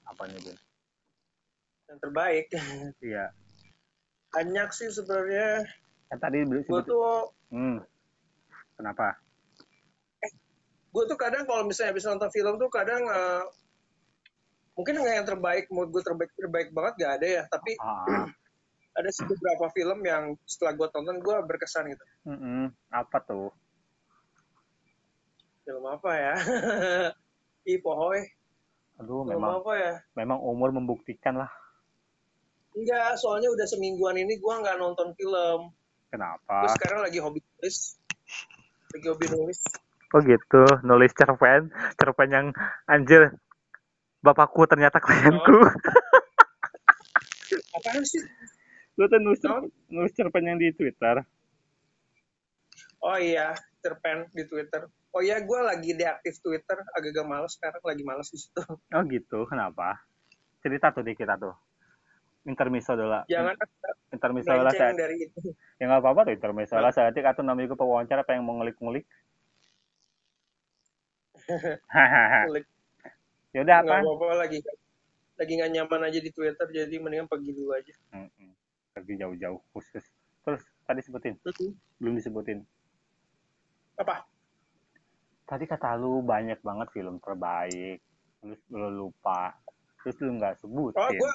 Apa 0.04 0.22
nih, 0.28 0.40
Bin? 0.44 0.58
Yang 1.88 2.00
terbaik. 2.04 2.46
Iya. 3.10 3.26
Banyak 4.36 4.70
sih 4.76 4.92
sebenarnya. 4.92 5.64
Yang 6.12 6.20
tadi 6.20 6.38
Gue 6.68 6.82
tuh, 6.86 7.32
Hmm. 7.50 7.82
Kenapa? 8.78 9.18
gue 10.90 11.04
tuh 11.06 11.18
kadang 11.22 11.46
kalau 11.46 11.70
misalnya 11.70 11.94
habis 11.94 12.06
nonton 12.10 12.34
film 12.34 12.58
tuh 12.58 12.66
kadang 12.74 13.06
eh, 13.06 13.44
mungkin 14.80 15.04
nggak 15.04 15.16
yang 15.20 15.28
terbaik, 15.28 15.68
menurut 15.68 15.92
gue 15.92 16.04
terbaik 16.08 16.32
terbaik 16.40 16.70
banget 16.72 16.94
gak 17.04 17.14
ada 17.20 17.28
ya. 17.28 17.44
Tapi 17.52 17.72
Ah. 17.84 18.32
ada 19.00 19.10
beberapa 19.28 19.66
film 19.76 20.00
yang 20.08 20.24
setelah 20.48 20.72
gue 20.80 20.88
tonton 20.96 21.20
gue 21.20 21.36
berkesan 21.44 21.92
gitu. 21.92 22.06
Mm-mm. 22.32 22.72
Apa 22.88 23.20
tuh? 23.28 23.52
Film 25.68 25.84
apa 25.84 26.12
ya? 26.16 26.36
Ih, 27.70 27.84
pohoy. 27.84 28.24
Aduh, 29.04 29.28
Film 29.28 29.36
memang 29.36 29.60
apa 29.60 29.74
ya? 29.76 29.94
memang 30.16 30.40
umur 30.40 30.72
membuktikan 30.72 31.44
lah. 31.44 31.52
Enggak, 32.72 33.20
soalnya 33.20 33.52
udah 33.52 33.68
semingguan 33.68 34.16
ini 34.16 34.40
gue 34.40 34.54
nggak 34.64 34.80
nonton 34.80 35.12
film. 35.20 35.76
Kenapa? 36.08 36.64
Gue 36.64 36.72
sekarang 36.80 37.00
lagi 37.04 37.20
hobi 37.20 37.44
nulis. 37.44 38.00
Lagi 38.96 39.08
hobi 39.12 39.26
nulis. 39.28 39.60
Oh 40.10 40.20
gitu, 40.26 40.64
nulis 40.82 41.14
cerpen, 41.14 41.70
cerpen 42.00 42.30
yang 42.32 42.48
anjir. 42.90 43.36
Bapakku 44.20 44.68
ternyata 44.68 45.00
klienku. 45.00 45.60
Apaan 47.80 48.04
sih? 48.04 48.20
Lu 49.00 49.08
tuh 49.08 49.20
nulis, 49.24 49.40
nulis 49.88 50.12
cerpen 50.12 50.44
yang 50.44 50.60
di 50.60 50.76
Twitter. 50.76 51.24
Oh 53.00 53.16
iya, 53.16 53.56
cerpen 53.80 54.28
di 54.36 54.44
Twitter. 54.44 54.92
Oh 55.16 55.24
ya, 55.24 55.40
gue 55.40 55.60
lagi 55.64 55.96
deaktif 55.96 56.44
Twitter, 56.44 56.84
agak-agak 56.94 57.26
males 57.26 57.56
sekarang, 57.56 57.82
lagi 57.82 58.04
males 58.04 58.28
di 58.28 58.44
situ. 58.44 58.62
Oh 58.68 59.02
gitu, 59.08 59.48
kenapa? 59.48 60.04
Cerita 60.60 60.92
tuh 60.92 61.08
dikit 61.08 61.32
tuh. 61.40 61.56
Intermiso 62.44 63.00
dulu. 63.00 63.24
Jangan 63.32 63.56
intermiso 64.12 64.52
lah 64.52 64.76
saya. 64.76 64.92
dari 64.92 65.32
itu. 65.32 65.56
Ya 65.80 65.88
nggak 65.88 66.04
apa-apa 66.04 66.28
tuh 66.28 66.34
intermiso 66.36 66.76
lah 66.76 66.92
saya 66.92 67.16
atau 67.16 67.44
namanya 67.44 67.72
gue 67.72 67.80
pewawancara 67.80 68.28
pengen 68.28 68.44
mau 68.44 68.60
ngulik-ngulik. 68.60 69.08
ya 73.56 73.60
udah 73.66 73.76
apa? 73.82 73.96
Nggak 74.02 74.16
apa-apa 74.16 74.36
lagi. 74.38 74.58
Lagi 75.40 75.52
nggak 75.56 75.72
nyaman 75.72 76.02
aja 76.12 76.20
di 76.20 76.32
Twitter, 76.36 76.68
jadi 76.68 76.96
mendingan 77.00 77.28
pergi 77.32 77.52
dulu 77.56 77.72
aja. 77.72 77.94
Mm 78.12 78.28
-mm. 78.28 78.52
Pergi 78.92 79.14
jauh-jauh 79.18 79.60
khusus. 79.72 80.04
Terus 80.44 80.62
tadi 80.84 81.00
sebutin? 81.02 81.36
Belum 82.00 82.14
disebutin. 82.20 82.64
Apa? 84.00 84.28
tadi 85.50 85.66
kata 85.66 85.98
lu 85.98 86.22
banyak 86.22 86.62
banget 86.62 86.88
film 86.94 87.18
terbaik 87.18 87.98
terus 88.38 88.62
lu 88.70 88.90
lupa 88.94 89.58
terus 90.06 90.16
lu 90.22 90.38
nggak 90.38 90.62
sebutin 90.62 91.02
oh 91.02 91.10
gue 91.10 91.32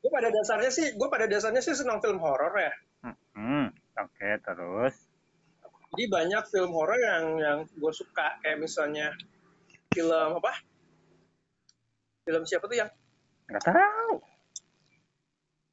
gue 0.00 0.10
pada 0.10 0.32
dasarnya 0.32 0.72
sih 0.72 0.96
gue 0.96 1.08
pada 1.12 1.28
dasarnya 1.28 1.60
sih 1.60 1.76
senang 1.76 2.00
film 2.00 2.16
horor 2.16 2.48
ya 2.56 2.72
hmm, 3.36 3.68
oke 4.00 4.08
okay, 4.16 4.40
terus 4.40 4.96
jadi 5.92 6.04
banyak 6.08 6.42
film 6.48 6.72
horor 6.72 6.96
yang 6.96 7.24
yang 7.36 7.58
gue 7.68 7.92
suka 7.92 8.40
kayak 8.40 8.56
misalnya 8.56 9.12
film 9.92 10.40
apa 10.40 10.64
film 12.28 12.44
siapa 12.44 12.68
tuh 12.68 12.76
yang 12.76 12.90
nggak 13.48 13.64
tahu 13.64 14.20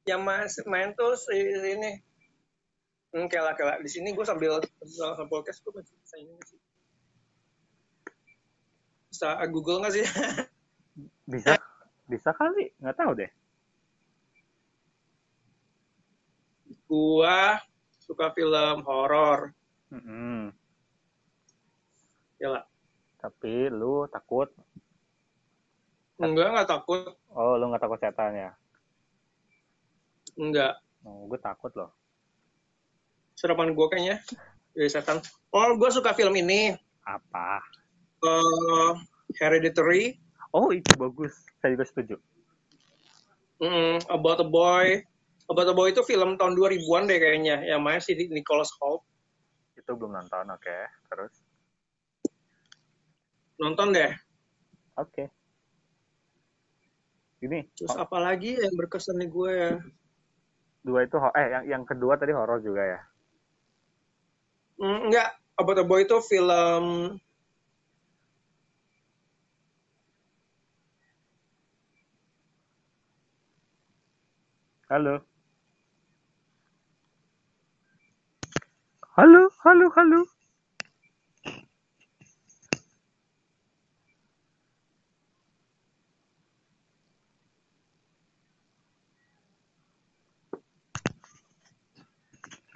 yang 0.08 0.24
mas 0.24 0.56
main 0.64 0.96
tuh 0.96 1.12
ini 1.36 2.00
hmm, 3.12 3.28
kela 3.28 3.52
kela 3.52 3.76
di 3.84 3.90
sini 3.92 4.16
gue 4.16 4.24
sambil 4.24 4.56
sambil 4.80 5.28
podcast 5.28 5.60
gue 5.60 5.76
masih 5.76 5.92
bisa 6.00 6.16
ini 6.16 6.32
sih 6.48 6.60
bisa 9.16 9.32
Google 9.48 9.80
nggak 9.80 9.94
sih? 9.96 10.04
bisa, 11.32 11.56
bisa 12.04 12.36
kali, 12.36 12.68
nggak 12.76 12.96
tahu 13.00 13.16
deh. 13.16 13.30
Gua 16.84 17.56
suka 17.96 18.28
film 18.36 18.84
horor. 18.84 19.56
Mm 19.88 20.02
-hmm. 20.04 20.40
Ya 22.44 22.60
lah. 22.60 22.64
Tapi 23.16 23.72
lu 23.72 24.04
takut? 24.12 24.52
Enggak, 26.16 26.48
nggak 26.52 26.68
takut. 26.68 27.12
Oh, 27.32 27.60
lu 27.60 27.68
nggak 27.68 27.82
takut 27.84 28.00
setan 28.00 28.32
ya? 28.32 28.50
Enggak. 30.36 30.80
Oh, 31.04 31.28
gue 31.28 31.40
takut 31.40 31.72
loh. 31.76 31.92
Serapan 33.36 33.76
gue 33.76 33.86
kayaknya 33.92 34.16
dari 34.72 34.88
setan. 34.88 35.20
Oh, 35.52 35.76
gue 35.76 35.90
suka 35.92 36.16
film 36.16 36.32
ini. 36.40 36.72
Apa? 37.04 37.60
uh, 38.24 38.92
Hereditary. 39.36 40.16
Oh 40.54 40.72
itu 40.72 40.88
bagus, 40.96 41.36
saya 41.60 41.76
juga 41.76 41.84
setuju. 41.84 42.16
Mm, 43.60 44.08
About 44.08 44.40
a 44.40 44.46
Boy. 44.46 45.04
About 45.46 45.68
a 45.68 45.74
Boy 45.76 45.92
itu 45.92 46.00
film 46.02 46.40
tahun 46.40 46.56
2000-an 46.56 47.04
deh 47.06 47.18
kayaknya, 47.20 47.56
yang 47.64 47.84
main 47.84 48.00
si 48.00 48.16
Nicholas 48.16 48.72
Hoult. 48.80 49.04
Itu 49.76 49.94
belum 49.94 50.16
nonton, 50.16 50.48
oke. 50.48 50.64
Okay. 50.64 50.82
Terus? 51.12 51.34
Nonton 53.60 53.92
deh. 53.92 54.12
Oke. 54.96 55.12
Okay. 55.12 55.26
Ini. 57.46 57.62
Terus 57.78 57.94
oh. 57.94 58.02
apa 58.02 58.18
lagi 58.18 58.58
yang 58.58 58.74
berkesan 58.74 59.22
di 59.22 59.30
gue 59.30 59.50
ya? 59.54 59.72
Dua 60.82 61.06
itu, 61.06 61.14
eh 61.34 61.46
yang 61.54 61.64
yang 61.66 61.82
kedua 61.86 62.18
tadi 62.18 62.34
horor 62.34 62.58
juga 62.58 62.82
ya? 62.82 63.00
Mm, 64.82 65.10
enggak, 65.10 65.30
About 65.56 65.80
a 65.80 65.84
Boy 65.88 66.04
itu 66.04 66.20
film 66.20 67.16
Halo. 74.86 75.18
Halo, 79.18 79.50
halo, 79.66 79.86
halo. 79.98 80.20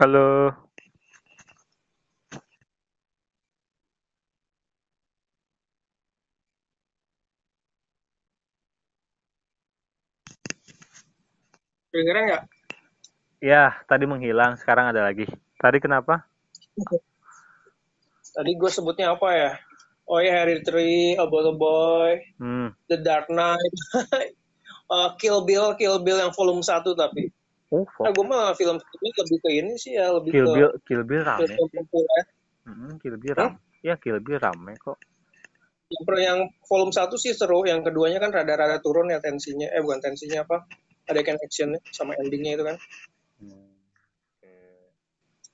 Halo. 0.01 0.49
Kedengeran 11.93 12.33
nggak? 12.33 12.45
Ya, 13.45 13.77
tadi 13.85 14.09
menghilang, 14.09 14.57
sekarang 14.57 14.89
ada 14.89 15.05
lagi. 15.05 15.29
Tadi 15.61 15.77
kenapa? 15.85 16.25
Tadi 18.33 18.57
gue 18.57 18.71
sebutnya 18.73 19.13
apa 19.13 19.29
ya? 19.37 19.53
Oh 20.09 20.17
ya, 20.17 20.33
Hereditary, 20.33 21.21
About 21.21 21.45
a 21.45 21.53
Boy, 21.53 22.25
hmm. 22.41 22.73
The 22.89 23.05
Dark 23.05 23.29
Knight, 23.29 23.75
uh, 24.97 25.13
Kill 25.21 25.45
Bill, 25.45 25.77
Kill 25.77 26.01
Bill 26.01 26.25
yang 26.25 26.33
volume 26.33 26.65
1 26.65 26.89
tapi. 26.97 27.29
Oh, 27.71 27.87
nah, 28.03 28.11
gue 28.11 28.27
mah 28.27 28.51
film 28.59 28.83
ini 28.83 29.09
lebih 29.15 29.39
ke 29.39 29.51
ini 29.55 29.73
sih 29.79 29.95
ya, 29.95 30.11
lebih 30.11 30.35
Kill 30.35 30.47
ke 30.51 30.55
Bill, 30.59 30.71
Kill 30.83 31.03
Bill 31.07 31.23
rame 31.23 31.47
film 31.47 31.71
populer. 31.71 32.25
Hmm, 32.67 32.99
Kill 32.99 33.15
Bill 33.15 33.35
rame. 33.39 33.57
Ya, 33.79 33.95
Kill 33.95 34.19
Bill 34.19 34.43
rame 34.43 34.75
kok. 34.75 34.99
Yang, 35.91 36.03
yang 36.19 36.39
volume 36.67 36.91
1 36.91 37.15
sih 37.15 37.31
seru, 37.31 37.63
yang 37.63 37.87
keduanya 37.87 38.19
kan 38.19 38.35
rada-rada 38.35 38.83
turun 38.83 39.15
ya 39.15 39.23
tensinya. 39.23 39.71
Eh, 39.71 39.83
bukan 39.83 40.03
tensinya 40.03 40.43
apa? 40.43 40.67
ada 41.11 41.21
kan 41.27 41.37
actionnya 41.43 41.81
sama 41.91 42.15
endingnya 42.23 42.55
itu 42.55 42.65
kan 42.65 42.77
hmm. 43.43 43.67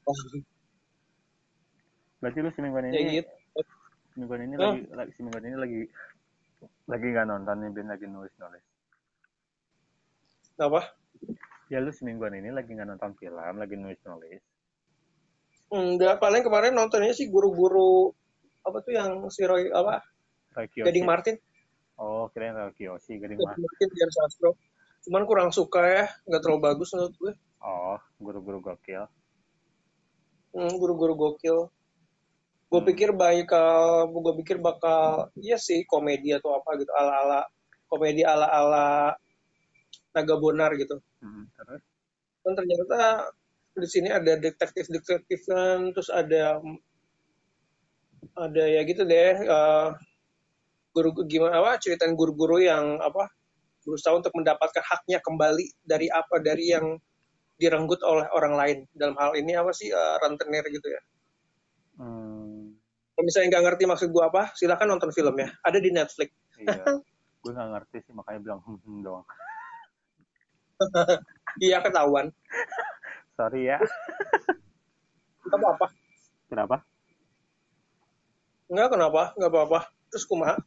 okay. 0.04 0.40
berarti 2.20 2.38
lu 2.44 2.50
semingguan 2.52 2.92
ini 2.92 2.96
ya, 2.96 3.12
gitu. 3.24 3.32
semingguan 4.12 4.40
ini 4.44 4.54
oh. 4.60 4.62
lagi, 4.76 4.82
lagi 4.92 5.10
semingguan 5.16 5.44
ini 5.48 5.56
lagi 5.56 5.82
lagi 6.86 7.06
nggak 7.12 7.26
nonton 7.26 7.56
nih 7.64 7.84
lagi 7.88 8.06
nulis 8.06 8.32
nulis 8.36 8.64
apa 10.60 10.80
ya 11.66 11.82
lu 11.82 11.90
semingguan 11.90 12.38
ini 12.38 12.54
lagi 12.54 12.70
nggak 12.74 12.88
nonton 12.94 13.12
film 13.18 13.54
lagi 13.58 13.74
nulis 13.74 13.98
nulis 14.06 14.42
enggak 15.70 16.22
paling 16.22 16.46
kemarin 16.46 16.78
nontonnya 16.78 17.10
sih 17.10 17.26
guru-guru 17.26 18.14
apa 18.66 18.82
tuh 18.82 18.92
yang 18.98 19.22
si 19.30 19.46
Roy 19.46 19.70
apa? 19.70 20.02
Roy 20.58 20.66
Gading 20.66 21.06
Martin. 21.06 21.38
Oh 21.96 22.26
kirain 22.34 22.58
Roy 22.58 22.74
Kiyoshi 22.74 23.22
Gading 23.22 23.38
Martin 23.38 23.62
Martin 23.62 23.88
biar 23.94 24.10
sastro. 24.10 24.50
Cuman 25.06 25.22
kurang 25.22 25.54
suka 25.54 25.86
ya 25.86 26.04
nggak 26.26 26.42
terlalu 26.42 26.60
bagus 26.66 26.90
menurut 26.94 27.14
gue. 27.14 27.32
Oh 27.62 27.98
guru-guru 28.18 28.58
gokil. 28.58 29.06
Hmm, 30.50 30.74
guru-guru 30.74 31.14
gokil. 31.14 31.70
Gue 32.66 32.80
hmm. 32.82 32.88
pikir 32.90 33.10
bakal 33.14 34.10
gue 34.10 34.34
pikir 34.42 34.58
bakal 34.58 35.30
iya 35.38 35.54
sih 35.58 35.86
komedi 35.86 36.34
atau 36.34 36.58
apa 36.58 36.74
gitu 36.82 36.90
ala 36.90 37.22
ala 37.22 37.40
komedi 37.86 38.26
ala 38.26 38.50
ala 38.50 39.14
naga 40.16 40.34
bonar 40.40 40.72
gitu. 40.80 40.96
Hmm, 41.20 41.44
dan 42.46 42.52
ternyata 42.56 43.28
di 43.76 43.88
sini 43.90 44.08
ada 44.08 44.40
detektif 44.40 44.88
detektif 44.88 45.44
kan 45.44 45.92
terus 45.92 46.08
ada 46.08 46.56
ada 48.32 48.64
ya 48.64 48.80
gitu 48.88 49.04
deh 49.04 49.36
uh, 49.44 49.92
guru 50.96 51.12
gimana 51.28 51.60
apa 51.60 51.76
ceritain 51.76 52.16
guru-guru 52.16 52.64
yang 52.64 52.96
apa 53.04 53.28
berusaha 53.84 54.16
untuk 54.16 54.32
mendapatkan 54.32 54.80
haknya 54.80 55.20
kembali 55.20 55.76
dari 55.84 56.08
apa 56.08 56.40
dari 56.40 56.72
yang 56.72 56.96
direnggut 57.56 58.00
oleh 58.02 58.26
orang 58.32 58.54
lain. 58.56 58.78
Dalam 58.90 59.14
hal 59.20 59.36
ini 59.36 59.54
apa 59.54 59.70
sih 59.70 59.92
uh, 59.92 60.16
rentenir 60.20 60.64
gitu 60.72 60.88
ya. 60.90 61.02
Hmm. 61.96 62.76
kalau 63.16 63.24
misalnya 63.24 63.56
nggak 63.56 63.64
ngerti 63.64 63.84
maksud 63.88 64.12
gue 64.12 64.20
apa 64.20 64.52
silahkan 64.52 64.84
nonton 64.84 65.08
filmnya 65.08 65.48
ada 65.64 65.80
di 65.80 65.88
Netflix. 65.88 66.28
Iya. 66.60 66.84
Gue 67.40 67.56
nggak 67.56 67.70
ngerti 67.72 67.96
sih 68.04 68.12
makanya 68.12 68.40
bilang 68.44 68.60
hmm, 68.60 68.76
hmm 68.84 69.00
doang 69.00 69.24
iya 71.66 71.78
ketahuan 71.80 72.32
sorry 73.36 73.70
ya 73.70 73.78
nggak 75.46 75.58
apa-apa 75.58 75.86
kenapa 76.48 76.76
nggak 78.66 78.88
kenapa 78.92 79.22
nggak 79.38 79.52
apa-apa 79.52 79.80
terus 80.10 80.26
kumaha 80.26 80.58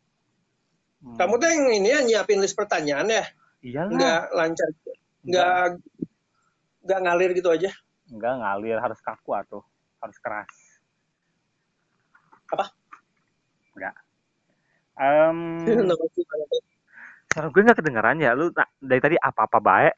Hmm. 0.99 1.15
Kamu 1.15 1.39
tuh 1.39 1.47
yang 1.47 1.63
ini 1.79 1.89
ya 1.95 1.99
nyiapin 2.03 2.43
list 2.43 2.59
pertanyaan 2.59 3.07
ya? 3.07 3.23
Iya 3.63 3.81
Nggak 3.87 4.21
lancar, 4.35 4.69
nggak 5.23 5.79
nggak 6.83 6.99
ngalir 7.07 7.31
gitu 7.39 7.49
aja? 7.55 7.71
Nggak 8.11 8.33
ngalir, 8.43 8.77
harus 8.83 8.99
kaku 8.99 9.31
atau 9.31 9.63
harus 10.03 10.17
keras. 10.19 10.51
Apa? 12.51 12.75
Nggak. 13.79 13.95
Um, 14.99 15.39
Suara 17.29 17.48
gue 17.53 17.62
nggak 17.62 17.77
kedengeran 17.77 18.17
ya, 18.21 18.33
lu 18.33 18.50
nah, 18.51 18.65
dari 18.81 19.01
tadi 19.01 19.15
apa-apa 19.17 19.59
baik? 19.62 19.95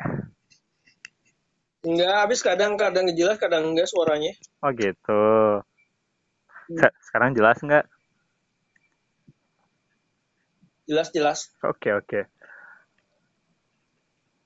Enggak, 1.82 2.16
habis 2.28 2.40
kadang-kadang 2.46 3.10
jelas, 3.16 3.42
kadang 3.42 3.74
enggak 3.74 3.90
suaranya. 3.90 4.36
Oh 4.62 4.70
gitu. 4.76 5.24
Hmm. 6.70 6.92
Sekarang 7.02 7.34
jelas 7.34 7.58
enggak? 7.64 7.88
jelas-jelas. 10.92 11.48
Oke 11.64 11.96
oke. 11.96 12.28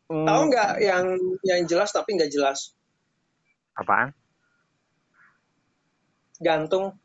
Hmm, 0.05 0.29
Tahu 0.29 0.41
nggak 0.53 0.69
yang 0.85 1.05
yang 1.41 1.61
jelas 1.65 1.89
tapi 1.89 2.13
nggak 2.13 2.29
jelas? 2.29 2.77
apaan? 3.75 4.13
Gantung. 6.39 6.95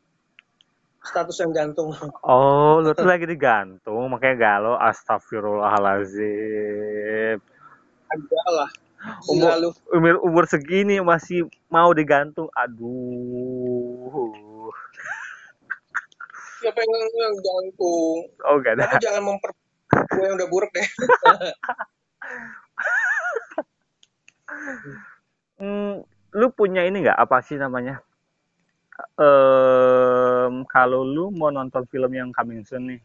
Status 1.01 1.33
yang 1.41 1.49
gantung. 1.49 1.97
Oh, 2.21 2.77
lu 2.77 2.93
tuh 2.93 3.09
lagi 3.11 3.25
digantung, 3.25 4.05
makanya 4.13 4.37
galau. 4.37 4.77
Astagfirullahalazim. 4.77 7.41
Agak 8.11 8.47
lah. 8.53 8.69
Umur, 9.25 9.73
umur 9.97 10.21
umur 10.21 10.45
segini 10.45 11.01
masih 11.01 11.49
mau 11.73 11.89
digantung. 11.89 12.53
Aduh. 12.53 14.69
Siapa 16.61 16.77
yang, 16.77 16.93
yang 17.17 17.33
gantung? 17.41 18.29
Oh, 18.45 18.61
gak 18.61 18.77
ada. 18.77 19.01
Jangan 19.01 19.25
memper 19.25 19.49
gue 19.89 20.21
yang 20.21 20.37
udah 20.37 20.49
buruk 20.49 20.69
deh. 20.73 20.87
Hmm, 25.61 26.01
lu 26.33 26.47
punya 26.51 26.81
ini 26.83 27.05
nggak 27.05 27.21
apa 27.21 27.37
sih 27.45 27.55
namanya? 27.55 28.01
Em, 30.41 30.65
kalau 30.65 31.05
lu 31.05 31.29
mau 31.29 31.53
nonton 31.53 31.85
film 31.85 32.09
yang 32.17 32.33
coming 32.33 32.65
soon 32.65 32.89
nih, 32.89 33.01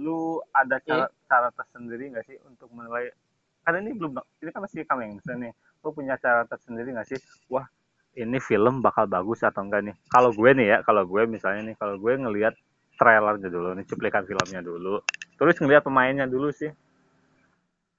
lu 0.00 0.40
ada 0.56 0.80
cara 0.80 1.06
cara 1.28 1.48
tersendiri 1.52 2.08
nggak 2.08 2.24
sih 2.24 2.36
untuk 2.48 2.72
menilai? 2.72 3.12
Karena 3.60 3.84
ini 3.84 3.92
belum, 3.92 4.16
ini 4.40 4.48
kan 4.48 4.64
masih 4.64 4.88
coming 4.88 5.20
soon 5.20 5.44
nih. 5.44 5.52
Lu 5.84 5.92
punya 5.92 6.16
cara 6.16 6.48
tersendiri 6.48 6.96
nggak 6.96 7.08
sih? 7.12 7.20
Wah, 7.52 7.68
ini 8.16 8.40
film 8.40 8.80
bakal 8.80 9.04
bagus 9.04 9.44
atau 9.44 9.60
enggak 9.60 9.92
nih? 9.92 9.96
Kalau 10.08 10.32
gue 10.32 10.50
nih 10.56 10.66
ya, 10.72 10.78
kalau 10.80 11.04
gue 11.04 11.22
misalnya 11.28 11.68
nih, 11.68 11.76
kalau 11.76 12.00
gue 12.00 12.12
ngelihat 12.16 12.54
trailernya 12.96 13.48
dulu, 13.52 13.76
nih 13.76 13.84
cuplikan 13.88 14.24
filmnya 14.24 14.60
dulu, 14.60 15.00
terus 15.36 15.56
ngelihat 15.60 15.84
pemainnya 15.84 16.24
dulu 16.28 16.48
sih. 16.52 16.72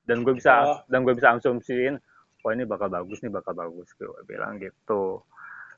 Dan 0.05 0.25
gue 0.25 0.33
bisa, 0.33 0.65
Oh. 0.65 0.79
dan 0.89 1.05
gue 1.05 1.13
bisa 1.13 1.33
asumsiin, 1.37 1.97
wah 2.41 2.51
ini 2.53 2.65
bakal 2.65 2.89
bagus 2.89 3.21
nih, 3.21 3.29
bakal 3.29 3.53
bagus. 3.53 3.93
Gue 3.97 4.09
bilang 4.25 4.57
gitu. 4.57 5.21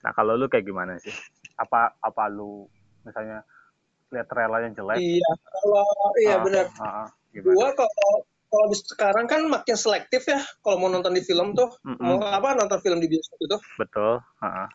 Nah 0.04 0.12
kalau 0.12 0.36
lu 0.36 0.52
kayak 0.52 0.68
gimana 0.68 1.00
sih? 1.00 1.12
Apa 1.56 1.96
apa 2.04 2.28
lu 2.28 2.68
misalnya 3.04 3.46
lihat 4.14 4.28
trailernya 4.30 4.72
jelek? 4.78 4.98
iya, 5.00 5.32
kalau 5.42 5.86
iya 6.22 6.36
ah, 6.38 6.42
benar. 6.44 6.66
ah, 6.78 6.86
ah? 7.06 7.08
Gua 7.34 7.68
kalau 7.74 8.12
kalau 8.54 8.66
di 8.70 8.78
sekarang 8.78 9.26
kan 9.26 9.42
makin 9.50 9.74
selektif 9.74 10.30
ya 10.30 10.38
kalau 10.62 10.78
mau 10.78 10.90
nonton 10.90 11.18
di 11.18 11.24
film 11.26 11.58
tuh. 11.58 11.74
Mm-mm. 11.82 12.02
Mau 12.02 12.22
apa 12.22 12.54
nonton 12.54 12.78
film 12.86 13.02
di 13.02 13.10
bioskop 13.10 13.40
itu? 13.42 13.58
Betul. 13.82 14.22
ah, 14.42 14.46
ah. 14.66 14.70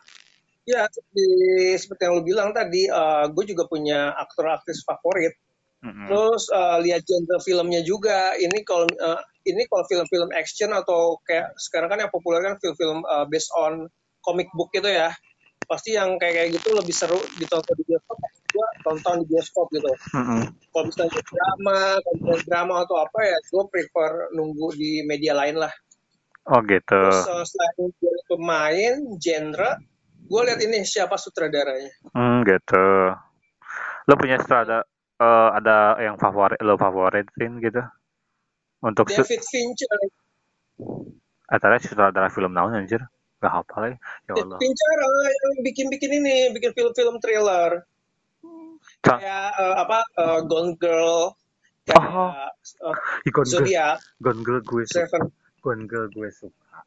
Ya, 0.67 0.85
seperti, 0.85 1.25
seperti 1.81 2.01
yang 2.05 2.13
lu 2.21 2.21
bilang 2.21 2.53
tadi, 2.53 2.85
gue 3.33 3.45
juga 3.49 3.65
punya 3.65 4.13
aktor-aktris 4.21 4.85
favorit. 4.85 5.33
Mm-mm. 5.79 6.11
Terus 6.11 6.51
eh, 6.51 6.77
lihat 6.83 7.01
genre 7.07 7.39
filmnya 7.39 7.81
juga. 7.87 8.35
Ini 8.35 8.67
kalau 8.67 8.85
eh, 8.85 9.21
ini 9.47 9.63
kalau 9.71 9.83
film-film 9.87 10.29
action 10.35 10.75
atau 10.75 11.17
kayak 11.23 11.55
sekarang 11.55 11.87
kan 11.87 11.99
yang 12.03 12.11
populer 12.11 12.43
kan 12.43 12.59
film-film 12.59 13.07
eh, 13.07 13.25
based 13.31 13.51
on 13.55 13.87
comic 14.19 14.51
book 14.51 14.67
gitu 14.75 14.91
ya. 14.91 15.15
Pasti 15.69 15.93
yang 15.93 16.17
kayak 16.17 16.33
kayak 16.33 16.49
gitu 16.57 16.73
lebih 16.73 16.95
seru 16.97 17.21
ditonton 17.37 17.77
di 17.77 17.85
bioskop. 17.85 18.17
Gue 18.49 18.67
tonton 18.81 19.21
di 19.21 19.25
bioskop 19.29 19.69
gitu. 19.69 19.93
Mm-mm. 20.17 20.41
Kalau 20.73 20.85
misalnya 20.89 21.21
drama, 21.21 21.79
kalau 22.01 22.37
drama 22.41 22.73
atau 22.81 22.97
apa 22.97 23.19
ya, 23.21 23.37
gue 23.37 23.63
prefer 23.69 24.11
nunggu 24.33 24.73
di 24.73 25.05
media 25.05 25.37
lain 25.37 25.61
lah. 25.61 25.69
Oh 26.49 26.65
gitu. 26.65 26.81
Terus 26.89 27.29
eh, 27.29 27.45
selain 27.45 27.93
dari 28.01 28.21
pemain, 28.25 28.95
genre, 29.21 29.71
gue 30.25 30.41
lihat 30.49 30.59
ini 30.65 30.81
siapa 30.81 31.13
sutradaranya. 31.21 31.93
Hmm, 32.17 32.41
gitu. 32.41 33.13
Lo 34.09 34.13
punya 34.17 34.41
sutradara 34.41 34.81
eh, 35.21 35.49
ada 35.53 36.01
yang 36.01 36.17
favorit 36.17 36.57
lo 36.65 36.73
favoritin 36.81 37.61
gitu? 37.61 37.85
Untuk 38.81 39.11
David 39.11 39.43
Fincher. 39.45 39.93
antara 41.49 41.81
sutradara 41.81 42.31
film 42.31 42.55
naon 42.55 42.73
anjir? 42.73 43.03
Gak 43.39 43.53
hafal 43.55 43.83
ya. 43.83 43.95
Ya 44.27 44.33
David 44.35 44.43
Allah. 44.45 44.59
Fincher 44.59 44.97
eh, 44.99 45.31
yang 45.31 45.53
bikin-bikin 45.63 46.11
ini, 46.19 46.35
bikin 46.51 46.71
film-film 46.75 47.15
thriller. 47.23 47.87
Ca- 48.99 49.19
Kayak 49.19 49.47
eh, 49.55 49.75
apa, 49.79 49.97
eh, 50.03 50.39
Gone 50.43 50.75
Girl, 50.75 51.31
kayak 51.87 52.03
Oh. 52.03 52.31
eh, 52.91 52.95
Ih, 53.23 53.31
Gone 53.31 53.47
Girl, 53.47 53.63
Zodiac, 53.63 53.95
Gone 54.19 54.41
Girl 54.43 54.59
gue 54.59 54.83
suka. 54.83 55.07
Seven. 55.07 55.21
Gone 55.59 55.83
Girl 55.87 56.07
gue 56.11 56.29
suka. 56.31 56.83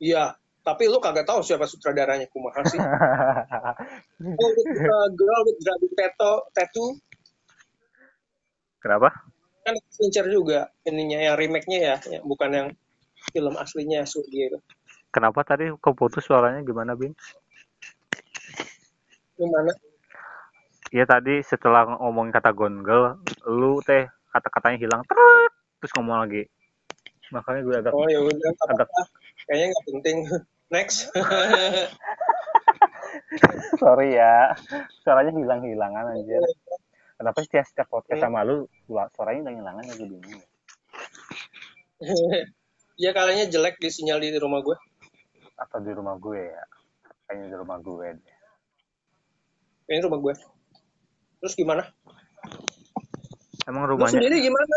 Iya, 0.00 0.36
tapi 0.60 0.88
lu 0.88 1.00
kagak 1.00 1.28
tahu 1.28 1.40
siapa 1.40 1.68
sutradaranya, 1.68 2.28
kumaha 2.32 2.64
sih. 2.64 2.80
With, 4.24 4.60
eh, 4.72 5.08
Girl 5.12 5.40
with 5.44 5.58
Dragon 5.60 5.92
Tattoo, 5.92 6.36
tattoo 6.52 6.88
Kenapa? 8.80 9.08
kan 9.64 9.72
Fincher 9.96 10.28
juga 10.28 10.68
ininya 10.84 11.16
yang 11.24 11.36
remake-nya 11.40 11.78
ya, 11.80 11.96
bukan 12.20 12.50
yang 12.52 12.68
film 13.32 13.56
aslinya 13.56 14.04
itu. 14.04 14.60
Kenapa 15.14 15.46
tadi 15.46 15.70
kau 15.78 15.94
putus 15.94 16.26
suaranya 16.26 16.58
gimana, 16.66 16.98
Bin? 16.98 17.14
Gimana? 19.38 19.70
Iya 20.90 21.06
tadi 21.06 21.38
setelah 21.46 21.86
ngomongin 22.02 22.34
kata 22.34 22.50
Gone 22.50 22.82
Girl, 22.82 23.22
lu 23.46 23.78
teh 23.86 24.10
kata-katanya 24.34 24.78
hilang 24.82 25.02
terus 25.06 25.54
terus 25.78 25.92
ngomong 25.94 26.26
lagi. 26.26 26.42
Makanya 27.30 27.60
gue 27.62 27.74
agak 27.78 27.92
Oh 27.94 28.10
ya 28.10 28.18
udah, 28.18 28.50
agak. 28.74 28.90
Kayaknya 29.46 29.66
nggak 29.70 29.84
penting. 29.86 30.16
Next. 30.74 30.98
sorry 33.82 34.18
ya. 34.18 34.50
Suaranya 35.06 35.30
hilang-hilangan 35.30 36.10
anjir. 36.10 36.42
Kenapa 37.14 37.38
setiap 37.46 37.66
setiap 37.70 37.86
podcast 37.86 38.18
sama 38.18 38.42
lu 38.42 38.66
suaranya 39.14 39.46
hilang 39.46 39.62
hilangan 39.62 39.84
aja 39.86 40.04
bingung. 40.10 40.42
ya 43.02 43.10
kalinya 43.14 43.46
jelek 43.46 43.78
di 43.78 43.90
sinyal 43.94 44.18
di 44.18 44.34
rumah 44.38 44.62
gue. 44.62 44.74
Atau 45.74 45.82
di 45.82 45.90
rumah 45.90 46.14
gue 46.22 46.38
ya. 46.38 46.62
Kayaknya 47.26 47.46
di 47.50 47.56
rumah 47.58 47.78
gue 47.82 48.06
deh. 48.14 48.36
Ini 49.90 50.06
rumah 50.06 50.22
gue. 50.22 50.34
Terus 51.42 51.54
gimana? 51.58 51.82
Emang 53.66 53.90
Lu 53.90 53.98
rumahnya 53.98 54.22
sendiri 54.22 54.38
gimana? 54.38 54.74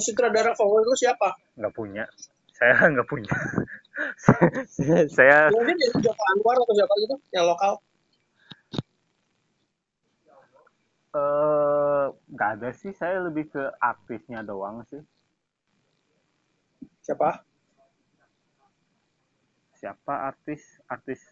Sutradara 0.00 0.56
favorit 0.56 0.88
lu 0.88 0.96
siapa? 0.96 1.36
nggak 1.60 1.74
punya. 1.76 2.08
Saya 2.56 2.74
nggak 2.96 3.08
punya. 3.10 3.28
saya, 5.18 5.52
Mungkin 5.52 5.76
ya 5.76 5.88
Joko 6.00 6.22
Anwar 6.32 6.56
atau 6.56 6.74
siapa 6.74 6.94
gitu, 7.04 7.16
yang 7.36 7.46
lokal. 7.50 7.72
eh 11.08 12.06
nggak 12.32 12.50
ada 12.56 12.70
sih. 12.72 12.94
Saya 12.96 13.20
lebih 13.26 13.52
ke 13.52 13.62
artisnya 13.82 14.40
doang 14.46 14.80
sih. 14.88 15.02
Siapa? 17.04 17.47
Siapa 19.78 20.34
artis? 20.34 20.82
Artis 20.90 21.22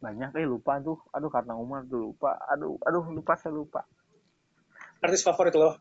banyak 0.00 0.32
eh 0.40 0.48
lupa 0.48 0.80
tuh. 0.80 0.96
Aduh 1.12 1.28
karena 1.28 1.52
Umar 1.52 1.84
tuh 1.84 2.12
lupa. 2.12 2.40
Aduh 2.52 2.80
aduh 2.88 3.04
lupa 3.12 3.36
saya 3.36 3.52
lupa. 3.52 3.84
Artis 5.04 5.20
favorit 5.20 5.52
lo? 5.52 5.76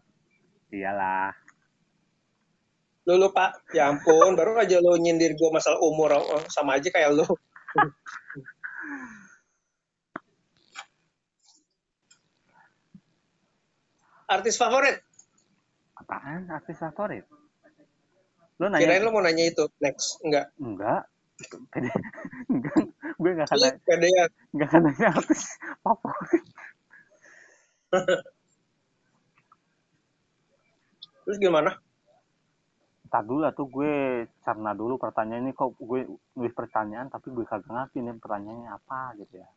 Iyalah. 0.76 1.32
Lu 3.08 3.16
lupa? 3.22 3.56
Ya 3.72 3.88
ampun, 3.88 4.36
baru 4.36 4.60
aja 4.60 4.82
lu 4.82 4.98
nyindir 5.00 5.38
gue 5.40 5.50
masalah 5.54 5.80
umur. 5.80 6.12
Sama 6.52 6.76
aja 6.76 6.92
kayak 6.92 7.16
lu. 7.16 7.24
Artis 14.26 14.58
favorit? 14.58 15.06
Apaan 15.96 16.50
artis 16.50 16.82
favorit? 16.82 17.30
Lu 18.60 18.72
nanya 18.72 18.84
Kirain 18.84 19.04
lu 19.04 19.12
mau 19.12 19.24
nanya 19.24 19.44
itu. 19.44 19.66
Next. 19.84 20.24
Enggak. 20.24 20.52
enggak? 20.60 21.04
Enggak. 22.48 22.76
Gue 23.20 23.32
nggak 23.36 23.48
akan 23.52 23.60
nanya, 23.60 23.80
pedean. 23.84 24.30
nggak 24.56 24.68
akan 24.72 24.82
nanya 24.88 25.08
artis 25.12 25.42
favorit. 25.84 26.46
Terus 31.26 31.38
gimana? 31.42 31.72
Ntar 33.12 33.22
dulu 33.28 33.40
lah 33.44 33.52
tuh 33.52 33.68
gue 33.68 34.24
cerna 34.44 34.72
dulu 34.72 34.96
pertanyaan 34.96 35.48
ini 35.48 35.54
kok 35.56 35.76
gue 35.76 36.08
nulis 36.36 36.54
pertanyaan 36.56 37.12
tapi 37.12 37.32
gue 37.36 37.44
kagak 37.44 37.68
ngerti 37.68 38.00
nih 38.00 38.16
pertanyaannya 38.20 38.70
apa 38.72 39.00
gitu 39.20 39.44
ya. 39.44 39.50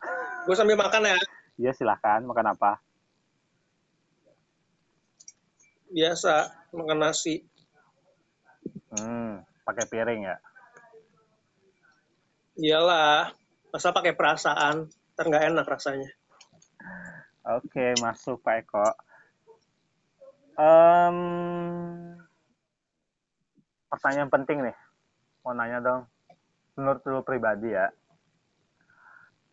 Gue 0.48 0.56
sambil 0.56 0.80
makan 0.80 1.04
ya. 1.04 1.16
Iya 1.60 1.76
silahkan 1.76 2.24
makan 2.24 2.56
apa? 2.56 2.80
Biasa, 5.92 6.48
makan 6.72 6.98
nasi. 7.04 7.49
Hmm, 8.90 9.42
pakai 9.62 9.84
piring 9.86 10.20
ya. 10.26 10.36
Iyalah. 12.58 13.30
Masa 13.70 13.94
pakai 13.94 14.18
perasaan? 14.18 14.90
Ntar 15.14 15.24
nggak 15.30 15.46
enak 15.54 15.66
rasanya. 15.66 16.10
Oke, 17.58 17.94
masuk 18.02 18.42
Pak 18.42 18.66
Eko. 18.66 18.86
Em, 20.60 21.16
pertanyaan 23.86 24.28
penting 24.28 24.58
nih. 24.66 24.76
Mau 25.46 25.54
nanya 25.54 25.78
dong. 25.80 26.02
Menurut 26.74 27.00
lu 27.06 27.20
pribadi 27.22 27.72
ya, 27.72 27.88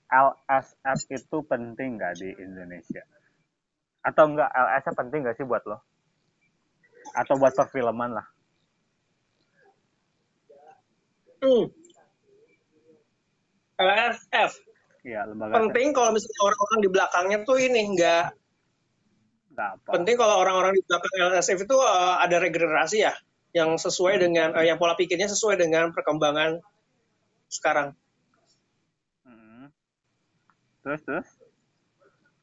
LSF 0.09 0.99
itu 1.13 1.37
penting 1.45 1.95
nggak 1.95 2.17
di 2.19 2.29
Indonesia? 2.41 3.05
atau 4.07 4.23
enggak 4.31 4.47
LS 4.55 4.87
penting 4.95 5.27
gak 5.27 5.35
sih 5.35 5.43
buat 5.43 5.63
lo 5.67 5.83
atau 7.11 7.35
buat 7.35 7.51
perfilman 7.51 8.15
lah 8.15 8.27
hmm. 11.41 11.65
LSF 13.77 14.51
Iya, 15.07 15.23
lembaga 15.23 15.55
penting 15.63 15.95
kalau 15.95 16.11
misalnya 16.11 16.41
orang-orang 16.43 16.79
di 16.83 16.89
belakangnya 16.91 17.37
tuh 17.47 17.57
ini 17.63 17.81
enggak 17.95 18.35
apa. 19.55 19.89
penting 19.95 20.19
kalau 20.19 20.35
orang-orang 20.43 20.75
di 20.75 20.83
belakang 20.83 21.13
LSF 21.31 21.63
itu 21.63 21.75
uh, 21.79 22.19
ada 22.19 22.37
regenerasi 22.43 23.07
ya 23.07 23.15
yang 23.55 23.79
sesuai 23.79 24.19
dengan 24.19 24.51
uh, 24.51 24.67
yang 24.67 24.75
pola 24.75 24.99
pikirnya 24.99 25.31
sesuai 25.31 25.55
dengan 25.55 25.95
perkembangan 25.95 26.59
sekarang. 27.47 27.95
Hmm. 29.23 29.71
Terus 30.83 31.01
terus? 31.07 31.27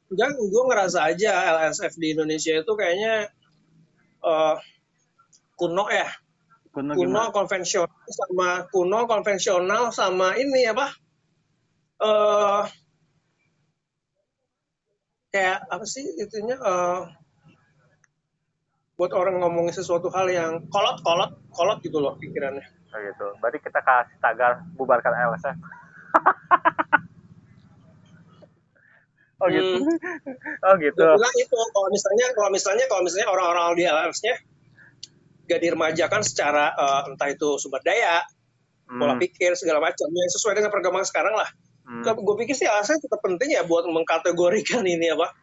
Enggak, 0.09 0.41
gue 0.41 0.63
ngerasa 0.65 0.99
aja 1.05 1.31
LSF 1.69 2.01
di 2.01 2.17
Indonesia 2.17 2.57
itu 2.57 2.73
kayaknya 2.73 3.29
uh, 4.25 4.57
kuno 5.61 5.85
ya. 5.93 6.09
Kuno, 6.75 6.93
kuno 6.99 7.23
konvensional 7.31 8.03
sama 8.11 8.67
kuno 8.75 9.07
konvensional 9.07 9.95
sama 9.95 10.35
ini 10.35 10.67
apa? 10.67 10.91
Uh, 12.03 12.67
kayak 15.31 15.63
apa 15.71 15.87
sih 15.87 16.03
itunya? 16.19 16.59
Uh, 16.59 17.07
buat 18.99 19.15
orang 19.15 19.39
ngomongin 19.39 19.75
sesuatu 19.75 20.11
hal 20.11 20.27
yang 20.31 20.67
kolot 20.71 20.99
kolot 21.07 21.39
kolot 21.55 21.79
gitu 21.87 22.03
loh 22.03 22.19
pikirannya. 22.19 22.67
Oh 22.91 22.99
gitu. 22.99 23.27
Berarti 23.39 23.59
kita 23.63 23.79
kasih 23.79 24.19
tagar 24.19 24.67
bubarkan 24.75 25.15
LSF. 25.31 25.57
Oh 29.43 29.51
gitu. 29.53 29.77
Hmm. 29.77 30.65
Oh 30.65 30.75
gitu. 30.81 31.05
bilang 31.05 31.37
itu 31.37 31.59
kalau 31.75 31.89
misalnya 31.93 32.27
kalau 32.33 32.49
misalnya 32.49 32.85
kalau 32.89 33.03
misalnya 33.05 33.29
orang-orang 33.29 33.77
di 33.77 33.85
LMS-nya 33.85 34.35
gak 35.45 35.61
diremajakan 35.61 36.21
secara 36.25 36.73
uh, 36.73 37.03
entah 37.09 37.29
itu 37.29 37.61
sumber 37.61 37.85
daya, 37.85 38.25
hmm. 38.89 39.01
pola 39.01 39.15
pikir 39.21 39.53
segala 39.57 39.81
macam 39.81 40.09
yang 40.09 40.31
sesuai 40.33 40.61
dengan 40.61 40.71
perkembangan 40.73 41.09
sekarang 41.09 41.35
lah. 41.37 41.49
Hmm. 41.85 42.01
Gue 42.01 42.37
pikir 42.41 42.57
sih 42.57 42.65
alasannya 42.65 43.05
tetap 43.05 43.21
penting 43.21 43.53
ya 43.53 43.63
buat 43.69 43.85
mengkategorikan 43.85 44.85
ini 44.95 45.13
apa 45.13 45.37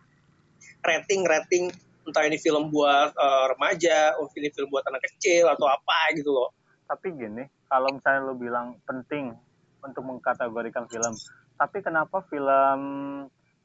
rating 0.81 1.21
rating 1.21 1.69
entah 2.01 2.25
ini 2.25 2.37
film 2.41 2.73
buat 2.73 3.13
uh, 3.13 3.45
remaja, 3.53 4.17
ini 4.17 4.49
film 4.49 4.73
buat 4.73 4.81
anak 4.89 5.05
kecil 5.05 5.45
atau 5.45 5.69
apa 5.69 6.17
gitu 6.17 6.33
loh. 6.33 6.49
Tapi 6.89 7.13
gini, 7.13 7.45
kalau 7.69 7.93
misalnya 7.93 8.25
lo 8.25 8.33
bilang 8.33 8.81
penting 8.89 9.37
untuk 9.85 10.03
mengkategorikan 10.09 10.89
film, 10.89 11.13
tapi 11.55 11.77
kenapa 11.85 12.25
film 12.25 12.81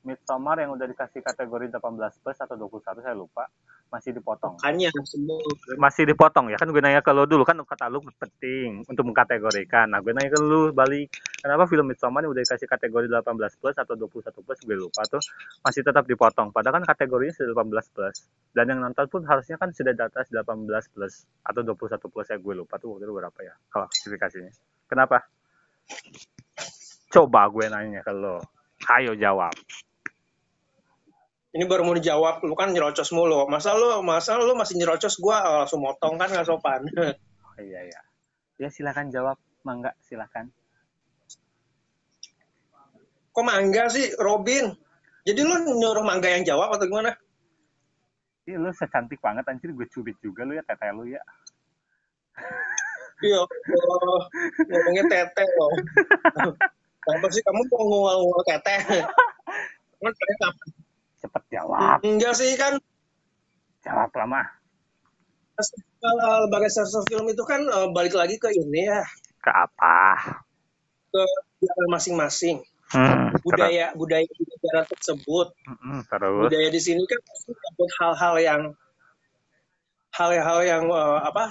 Midsommar 0.07 0.63
yang 0.63 0.71
udah 0.79 0.87
dikasih 0.87 1.19
kategori 1.19 1.67
18 1.75 2.23
plus 2.23 2.39
atau 2.39 2.55
21 2.55 3.03
saya 3.03 3.19
lupa 3.19 3.51
masih 3.91 4.15
dipotong. 4.15 4.59
Hanya 4.63 4.91
semua. 5.03 5.39
Masih 5.79 6.07
dipotong 6.07 6.51
ya 6.51 6.59
kan 6.59 6.71
gue 6.71 6.83
nanya 6.83 7.03
ke 7.03 7.11
lo 7.11 7.27
dulu 7.27 7.43
kan 7.43 7.59
kata 7.59 7.91
lu 7.91 8.03
penting 8.19 8.87
untuk 8.87 9.03
mengkategorikan. 9.07 9.91
Nah 9.91 9.99
gue 10.03 10.15
nanya 10.15 10.31
ke 10.31 10.41
lu 10.43 10.71
balik 10.71 11.11
kenapa 11.43 11.67
film 11.67 11.91
Midsommar 11.91 12.23
yang 12.23 12.35
udah 12.35 12.43
dikasih 12.47 12.71
kategori 12.71 13.07
18 13.11 13.59
plus 13.59 13.77
atau 13.79 13.95
21 13.99 14.47
plus 14.47 14.59
gue 14.63 14.77
lupa 14.79 15.03
tuh 15.11 15.23
masih 15.67 15.83
tetap 15.83 16.07
dipotong. 16.07 16.55
Padahal 16.55 16.83
kan 16.83 16.85
kategorinya 16.95 17.35
sudah 17.35 17.67
18 17.67 17.95
plus 17.95 18.17
dan 18.55 18.65
yang 18.71 18.81
nonton 18.83 19.07
pun 19.11 19.23
harusnya 19.27 19.59
kan 19.59 19.75
sudah 19.75 19.91
di 19.91 20.03
atas 20.03 20.31
18 20.31 20.47
plus 20.95 21.27
atau 21.43 21.61
21 21.67 21.99
plus 22.11 22.27
ya 22.31 22.39
gue 22.39 22.55
lupa 22.55 22.79
tuh 22.79 22.95
waktu 22.95 23.11
itu 23.11 23.15
berapa 23.15 23.39
ya 23.43 23.55
kalau 23.71 23.87
klasifikasinya. 23.91 24.55
Kenapa? 24.87 25.27
Coba 27.11 27.51
gue 27.51 27.67
nanya 27.71 28.03
ke 28.07 28.15
lo. 28.15 28.39
Ayo 28.87 29.19
jawab 29.19 29.51
ini 31.57 31.65
baru 31.65 31.89
mau 31.89 31.97
dijawab 31.97 32.45
lu 32.45 32.53
kan 32.53 32.69
nyerocos 32.71 33.11
mulu 33.17 33.49
masa 33.49 33.73
lu 33.73 34.05
masa 34.05 34.37
lu 34.37 34.53
masih 34.53 34.77
nyerocos 34.77 35.17
gua 35.17 35.41
oh, 35.49 35.57
langsung 35.65 35.81
motong 35.81 36.21
kan 36.21 36.29
nggak 36.29 36.45
sopan 36.45 36.85
oh, 37.49 37.57
iya 37.65 37.81
iya 37.89 38.01
ya 38.61 38.69
silakan 38.69 39.09
jawab 39.09 39.41
mangga 39.65 39.97
silakan 40.05 40.53
kok 43.33 43.45
mangga 43.45 43.89
sih 43.89 44.13
Robin 44.21 44.69
jadi 45.25 45.41
lu 45.41 45.81
nyuruh 45.81 46.05
mangga 46.05 46.29
yang 46.29 46.45
jawab 46.45 46.77
atau 46.77 46.85
gimana 46.85 47.17
Iya 48.47 48.63
lu 48.63 48.71
secantik 48.71 49.19
banget 49.19 49.43
anjir 49.51 49.75
gue 49.75 49.91
cubit 49.91 50.15
juga 50.23 50.47
lu 50.47 50.55
ya 50.55 50.63
teteh 50.63 50.95
lu 50.95 51.03
ya. 51.11 51.19
Iya, 53.19 53.43
ngomongnya 54.71 55.05
teteh 55.11 55.49
loh. 55.59 55.75
Kenapa 57.03 57.27
sih 57.35 57.43
kamu 57.43 57.63
mau 57.67 58.23
ngomong 58.23 58.47
teteh? 58.47 59.03
Kan 59.99 60.13
kapan? 60.15 60.86
Cepet 61.27 61.43
jawab. 61.51 61.99
Enggak 62.07 62.39
sih 62.39 62.55
kan. 62.55 62.79
Jawab 63.83 64.15
lama. 64.15 64.47
Lembaga 65.99 66.71
sensor 66.71 67.03
film 67.11 67.27
itu 67.27 67.43
kan 67.43 67.67
uh, 67.67 67.91
balik 67.91 68.15
lagi 68.15 68.39
ke 68.39 68.55
ini 68.55 68.87
ya. 68.87 69.03
Ke 69.43 69.51
apa? 69.51 69.99
Ke 71.11 71.23
masing-masing. 71.91 72.63
Hmm, 72.87 73.35
budaya 73.43 73.91
terus. 73.91 73.99
budaya 73.99 74.27
di 74.31 74.45
negara 74.47 74.81
tersebut. 74.87 75.49
Hmm, 75.67 76.01
terus. 76.07 76.47
Budaya 76.47 76.69
di 76.71 76.79
sini 76.79 77.03
kan 77.03 77.19
dapat 77.19 77.91
hal-hal 77.99 78.35
yang 78.39 78.63
hal-hal 80.15 80.61
yang 80.63 80.85
uh, 80.95 81.19
apa 81.19 81.51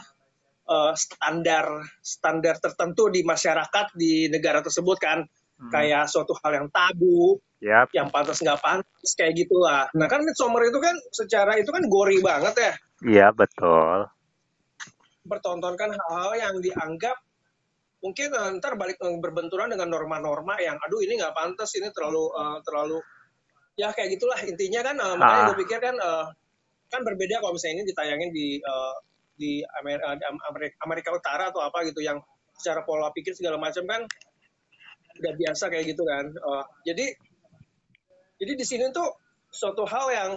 uh, 0.71 0.95
standar 0.95 1.83
standar 1.99 2.55
tertentu 2.63 3.11
di 3.11 3.27
masyarakat 3.27 3.91
di 3.99 4.31
negara 4.31 4.63
tersebut 4.63 4.95
kan 4.95 5.27
hmm. 5.59 5.71
kayak 5.71 6.07
suatu 6.09 6.35
hal 6.43 6.51
yang 6.63 6.67
tabu 6.71 7.39
yep. 7.63 7.87
yang 7.91 8.07
pantas 8.11 8.39
nggak 8.41 8.59
pantas 8.59 9.11
kayak 9.15 9.35
gitulah 9.35 9.87
nah 9.95 10.07
kan 10.07 10.21
Midsommar 10.21 10.67
itu 10.67 10.79
kan 10.79 10.95
secara 11.11 11.57
itu 11.59 11.69
kan 11.71 11.83
gori 11.87 12.19
banget 12.19 12.55
ya 12.57 12.73
iya 13.05 13.27
betul 13.31 14.09
bertontonkan 15.25 15.93
hal-hal 15.93 16.31
yang 16.37 16.55
dianggap 16.61 17.17
mungkin 18.05 18.29
uh, 18.37 18.53
ntar 18.61 18.77
balik 18.77 19.01
uh, 19.01 19.17
berbenturan 19.17 19.73
dengan 19.73 19.89
norma-norma 19.89 20.61
yang 20.61 20.77
aduh 20.85 21.01
ini 21.01 21.17
nggak 21.17 21.33
pantas 21.33 21.73
ini 21.73 21.89
terlalu 21.89 22.29
uh, 22.37 22.61
terlalu 22.61 23.01
ya 23.75 23.89
kayak 23.91 24.13
gitulah 24.13 24.37
intinya 24.45 24.85
kan 24.85 24.95
uh, 25.01 25.15
makanya 25.17 25.41
ah. 25.41 25.47
gue 25.49 25.57
pikir 25.65 25.79
kan 25.81 25.95
uh, 25.97 26.25
kan 26.93 27.01
berbeda 27.01 27.41
kalau 27.41 27.57
misalnya 27.57 27.81
ini 27.81 27.83
ditayangin 27.89 28.29
di 28.29 28.47
uh, 28.61 28.95
di 29.35 29.51
Amerika, 29.83 30.15
Amerika 30.87 31.09
Utara 31.11 31.51
atau 31.51 31.59
apa 31.59 31.83
gitu 31.83 31.99
yang 31.99 32.23
secara 32.55 32.87
pola 32.87 33.11
pikir 33.11 33.35
segala 33.35 33.59
macam 33.59 33.83
kan 33.83 34.01
udah 35.19 35.34
biasa 35.36 35.71
kayak 35.71 35.95
gitu 35.95 36.04
kan. 36.04 36.25
Uh, 36.39 36.65
jadi 36.84 37.15
jadi 38.36 38.51
di 38.56 38.65
sini 38.67 38.91
tuh 38.91 39.08
suatu 39.47 39.88
hal 39.88 40.08
yang 40.12 40.32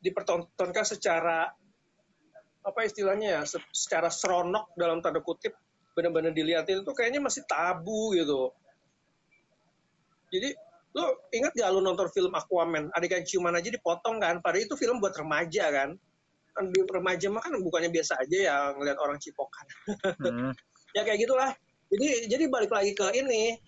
dipertontonkan 0.00 0.84
secara 0.88 1.52
apa 2.60 2.80
istilahnya 2.84 3.40
ya, 3.40 3.42
secara 3.72 4.08
seronok 4.08 4.72
dalam 4.76 5.04
tanda 5.04 5.20
kutip 5.20 5.52
benar-benar 5.92 6.32
dilihatin 6.32 6.80
itu 6.80 6.92
kayaknya 6.96 7.20
masih 7.20 7.44
tabu 7.44 8.16
gitu. 8.16 8.52
Jadi 10.32 10.56
lo 10.90 11.30
ingat 11.30 11.54
gak 11.54 11.70
lo 11.70 11.78
nonton 11.78 12.10
film 12.10 12.34
Aquaman 12.34 12.90
adegan 12.98 13.22
ciuman 13.22 13.54
aja 13.54 13.70
dipotong 13.70 14.18
kan 14.18 14.42
padahal 14.42 14.66
itu 14.66 14.74
film 14.74 14.98
buat 14.98 15.14
remaja 15.14 15.70
kan 15.70 15.94
kan 16.50 16.64
di 16.66 16.82
remaja 16.82 17.30
mah 17.30 17.38
kan 17.38 17.54
bukannya 17.62 17.94
biasa 17.94 18.18
aja 18.18 18.38
ya 18.50 18.56
ngeliat 18.74 18.98
orang 18.98 19.22
cipokan 19.22 19.66
hmm. 20.18 20.50
ya 20.98 21.06
kayak 21.06 21.22
gitulah 21.22 21.54
jadi 21.90 22.30
jadi 22.30 22.44
balik 22.46 22.70
lagi 22.70 22.94
ke 22.94 23.06
ini 23.18 23.58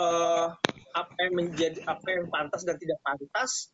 uh, 0.00 0.48
apa 0.96 1.12
yang 1.28 1.34
menjadi 1.36 1.78
apa 1.84 2.08
yang 2.08 2.26
pantas 2.32 2.64
dan 2.64 2.80
tidak 2.80 2.96
pantas 3.04 3.68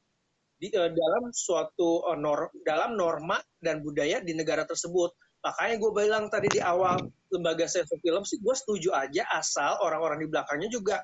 di 0.59 0.71
uh, 0.75 0.91
dalam 0.91 1.31
suatu 1.31 2.03
uh, 2.07 2.19
nor, 2.19 2.51
dalam 2.67 2.99
norma 2.99 3.39
dan 3.63 3.83
budaya 3.83 4.19
di 4.23 4.35
negara 4.35 4.67
tersebut. 4.67 5.15
Makanya 5.43 5.75
gue 5.79 5.91
bilang 5.91 6.25
tadi 6.31 6.47
di 6.51 6.61
awal 6.63 7.03
lembaga 7.35 7.67
sensor 7.67 7.99
film 7.99 8.23
sih 8.23 8.39
gue 8.39 8.55
setuju 8.55 8.95
aja 8.95 9.27
asal 9.35 9.75
orang-orang 9.83 10.23
di 10.23 10.29
belakangnya 10.31 10.71
juga 10.71 11.03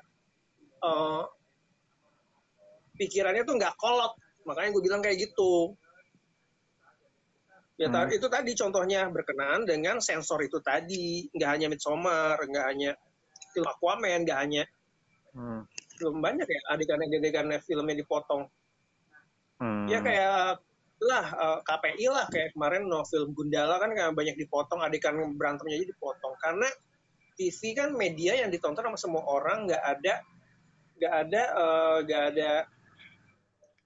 uh, 0.83 1.27
pikirannya 2.95 3.43
tuh 3.43 3.55
nggak 3.59 3.75
kolot. 3.79 4.15
Makanya 4.47 4.69
gue 4.75 4.83
bilang 4.83 5.01
kayak 5.03 5.27
gitu 5.27 5.75
Ya 7.79 7.87
hmm. 7.87 8.11
itu 8.11 8.27
tadi 8.27 8.51
contohnya 8.59 9.07
berkenaan 9.07 9.63
dengan 9.63 10.03
sensor 10.03 10.43
itu 10.43 10.59
tadi, 10.59 11.31
nggak 11.31 11.49
hanya 11.49 11.67
Midsommar, 11.71 12.35
nggak 12.35 12.65
hanya 12.75 12.91
film 13.55 13.67
Aquaman, 13.71 14.27
nggak 14.27 14.35
hanya 14.35 14.63
hmm. 15.31 15.63
film 15.95 16.19
banyak 16.19 16.43
ya 16.43 16.59
adegan-adegan 16.75 17.47
filmnya 17.63 17.95
dipotong. 18.03 18.51
Hmm. 19.63 19.87
Ya 19.87 20.03
kayak 20.03 20.59
lah 20.99 21.25
uh, 21.31 21.47
eh, 21.55 21.59
KPI 21.63 22.05
lah 22.11 22.27
kayak 22.27 22.51
kemarin 22.51 22.91
no 22.91 23.07
film 23.07 23.31
Gundala 23.31 23.79
kan 23.79 23.95
banyak 23.95 24.35
dipotong 24.35 24.83
adegan 24.83 25.15
berantemnya 25.39 25.79
aja 25.79 25.87
dipotong 25.87 26.35
karena 26.43 26.67
TV 27.39 27.71
kan 27.71 27.95
media 27.95 28.35
yang 28.35 28.51
ditonton 28.51 28.83
sama 28.83 28.99
semua 28.99 29.23
orang 29.23 29.63
nggak 29.63 29.79
ada 29.79 30.19
nggak 30.99 31.13
ada 31.23 31.43
uh, 31.55 31.97
nggak 32.03 32.23
ada 32.35 32.51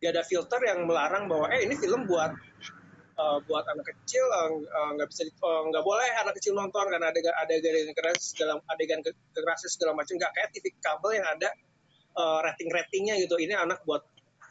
nggak 0.01 0.12
ada 0.17 0.23
filter 0.25 0.60
yang 0.65 0.89
melarang 0.89 1.29
bahwa 1.29 1.53
eh 1.53 1.69
ini 1.69 1.77
film 1.77 2.10
buat 2.10 2.34
uh, 3.17 3.38
buat 3.45 3.65
anak 3.69 3.86
kecil 3.86 4.26
eh, 4.26 4.49
eh, 4.65 4.89
nggak 4.97 5.08
uh, 5.08 5.12
bisa 5.12 5.23
nggak 5.43 5.84
uh, 5.84 5.88
boleh 5.88 6.10
anak 6.21 6.34
kecil 6.39 6.54
nonton 6.58 6.86
karena 6.89 7.10
ada 7.10 7.19
ada 7.19 7.54
adegan 7.54 7.93
keras 7.93 8.34
dalam 8.38 8.58
adegan 8.69 8.99
kekerasan 9.06 9.69
segala 9.69 9.91
macam. 9.97 10.17
Nggak 10.17 10.32
kayak 10.34 10.49
TV 10.54 10.65
kabel 10.82 11.12
yang 11.21 11.28
ada 11.28 11.49
uh, 12.17 12.39
rating 12.41 12.69
ratingnya 12.73 13.15
gitu. 13.21 13.36
Ini 13.38 13.54
anak 13.58 13.86
buat 13.86 14.04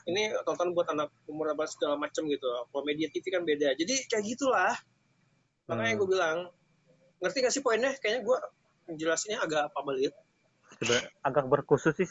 ini 0.07 0.35
tonton 0.43 0.75
buat 0.75 0.91
anak 0.91 1.15
umur 1.31 1.55
apa 1.55 1.67
segala 1.71 1.95
macem 1.95 2.27
gitu. 2.27 2.47
Kalau 2.47 2.83
media 2.83 3.07
TV 3.11 3.25
kan 3.31 3.43
beda. 3.47 3.75
Jadi 3.79 3.95
kayak 4.11 4.25
gitulah. 4.27 4.75
Makanya 5.71 5.95
Hmm. 5.95 6.01
gue 6.03 6.09
bilang 6.11 6.39
ngerti 7.23 7.39
gak 7.39 7.55
sih 7.55 7.63
poinnya? 7.63 7.95
Kayaknya 8.03 8.27
gue 8.27 8.39
jelasinnya 8.99 9.39
agak 9.47 9.71
apa 9.71 9.79
belit 9.87 10.11
Seben- 10.75 11.07
agak 11.23 11.47
berkusut 11.47 11.95
sih 11.95 12.09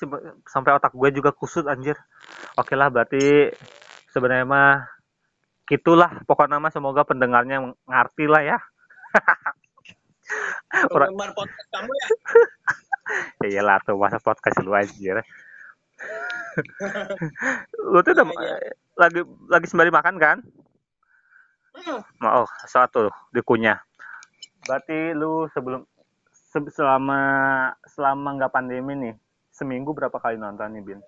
sampai 0.48 0.72
otak 0.72 0.96
gue 0.96 1.10
juga 1.12 1.36
kusut 1.36 1.68
anjir. 1.68 2.00
Oke 2.56 2.80
lah 2.80 2.88
berarti 2.88 3.52
sebenarnya 4.08 4.48
mah 4.48 5.01
gitulah 5.72 6.12
pokoknya 6.28 6.60
mah 6.60 6.68
semoga 6.68 7.08
pendengarnya 7.08 7.72
ngerti 7.88 8.28
lah 8.28 8.44
ya. 8.44 8.58
Penggemar 10.92 11.32
podcast 11.32 11.68
kamu 11.72 11.92
ya? 11.92 12.08
Ya 13.44 13.48
iyalah 13.60 13.80
tuh 13.84 13.96
masa 13.96 14.20
podcast 14.20 14.60
lu 14.64 14.72
anjir 14.76 15.20
lu 17.92 18.00
tuh 18.04 18.12
udah 18.16 18.26
Iya, 18.28 18.74
lagi 18.98 19.22
lagi 19.48 19.68
sembari 19.70 19.92
makan 19.94 20.16
kan? 20.20 20.38
Hmm, 21.72 22.04
mau 22.20 22.44
oh, 22.44 22.50
satu 22.68 23.08
dikunyah. 23.32 23.80
Berarti 24.68 25.16
lu 25.16 25.48
sebelum 25.56 25.88
se- 26.32 26.74
selama 26.76 27.20
selama 27.88 28.36
nggak 28.36 28.52
pandemi 28.52 28.94
nih 29.00 29.16
seminggu 29.56 29.96
berapa 29.96 30.20
kali 30.20 30.36
nonton 30.36 30.76
nih 30.76 30.84
bin 30.84 31.00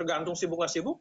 tergantung 0.00 0.32
sibuk 0.32 0.64
gak 0.64 0.72
sibuk. 0.72 0.96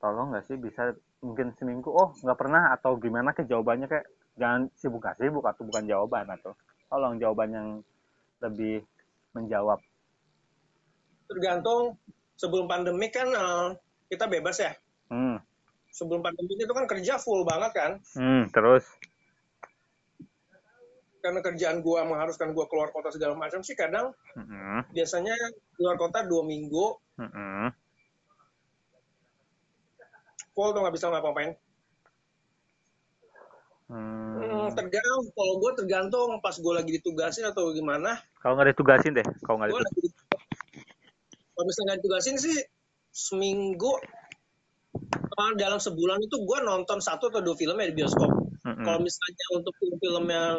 Tolong 0.00 0.32
nggak 0.32 0.48
sih 0.48 0.56
bisa 0.56 0.96
mungkin 1.20 1.52
seminggu 1.60 1.92
oh 1.92 2.16
nggak 2.24 2.40
pernah 2.40 2.72
atau 2.72 2.96
gimana 2.98 3.36
ke 3.36 3.44
jawabannya 3.44 3.86
kayak 3.86 4.08
jangan 4.40 4.72
sibuk 4.74 5.04
nggak 5.04 5.20
sibuk 5.20 5.44
atau 5.44 5.62
bukan 5.68 5.84
jawaban 5.84 6.26
atau 6.32 6.56
tolong 6.88 7.20
jawaban 7.20 7.50
yang 7.52 7.68
lebih 8.40 8.82
menjawab. 9.36 9.78
Tergantung 11.28 12.00
sebelum 12.34 12.66
pandemi 12.66 13.12
kan 13.12 13.28
eh, 13.28 13.68
kita 14.10 14.26
bebas 14.26 14.56
ya. 14.58 14.72
Hmm, 15.12 15.38
sebelum 15.92 16.24
pandemi 16.24 16.56
itu 16.56 16.72
kan 16.72 16.88
kerja 16.88 17.20
full 17.20 17.44
banget 17.46 17.70
kan. 17.76 17.92
Hmm 18.16 18.48
terus 18.50 18.88
karena 21.22 21.38
kerjaan 21.38 21.80
gua 21.80 22.02
mengharuskan 22.02 22.50
gua 22.50 22.66
keluar 22.66 22.90
kota 22.90 23.14
segala 23.14 23.38
macam 23.38 23.62
sih 23.62 23.78
kadang 23.78 24.10
hmm, 24.34 24.90
biasanya 24.90 25.32
keluar 25.78 25.94
kota 25.96 26.26
dua 26.26 26.42
minggu. 26.42 26.98
Hmm, 27.16 27.70
full 30.52 30.70
tuh 30.72 30.80
nggak 30.84 30.94
bisa 30.94 31.08
ngapa-ngapain. 31.08 31.52
Hmm. 33.92 34.40
Hmm, 34.40 34.66
tergantung. 34.72 35.28
Kalau 35.36 35.54
gue 35.60 35.70
tergantung 35.84 36.28
pas 36.40 36.56
gue 36.56 36.72
lagi 36.72 36.90
ditugasin 36.96 37.44
atau 37.52 37.76
gimana. 37.76 38.16
Kalau 38.40 38.56
nggak 38.56 38.72
ditugasin 38.72 39.12
deh 39.12 39.26
kalau 39.44 39.60
nggak 39.60 39.70
ditugasin. 39.72 40.12
kalau 41.52 41.64
misalnya 41.68 41.94
ditugasin 42.00 42.36
sih 42.40 42.56
seminggu 43.12 43.92
eh, 44.96 45.52
dalam 45.60 45.76
sebulan 45.76 46.24
itu 46.24 46.40
gue 46.40 46.58
nonton 46.64 47.04
satu 47.04 47.28
atau 47.28 47.44
dua 47.44 47.56
film 47.56 47.76
ya 47.76 47.86
di 47.92 47.96
bioskop. 47.96 48.32
Hmm, 48.64 48.80
kalau 48.80 48.98
misalnya 49.04 49.46
untuk 49.60 49.74
film-film 49.76 50.24
yang 50.32 50.56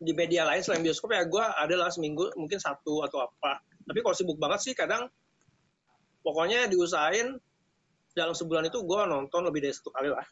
di 0.00 0.16
media 0.16 0.48
lain 0.48 0.64
selain 0.64 0.80
bioskop 0.80 1.12
ya 1.12 1.28
gue 1.28 1.44
adalah 1.60 1.92
seminggu 1.92 2.32
mungkin 2.40 2.56
satu 2.56 3.04
atau 3.04 3.20
apa. 3.20 3.60
Tapi 3.84 3.98
kalau 4.00 4.16
sibuk 4.16 4.40
banget 4.40 4.60
sih 4.64 4.72
kadang 4.72 5.04
pokoknya 6.24 6.66
diusahain 6.72 7.36
dalam 8.16 8.32
sebulan 8.32 8.72
itu 8.72 8.80
gue 8.80 9.00
nonton 9.04 9.44
lebih 9.44 9.60
dari 9.60 9.74
satu 9.76 9.92
kali 9.92 10.08
lah. 10.08 10.24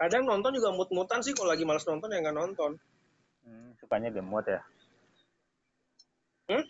Kadang 0.00 0.24
nonton 0.24 0.56
juga 0.56 0.72
mut-mutan 0.72 1.20
sih 1.20 1.36
kalau 1.36 1.52
lagi 1.52 1.66
males 1.66 1.84
nonton 1.84 2.08
ya 2.08 2.22
nggak 2.22 2.38
nonton. 2.38 2.72
Hmm, 3.44 3.74
sukanya 3.82 4.08
demot 4.14 4.46
ya? 4.46 4.62
Hmm? 6.48 6.64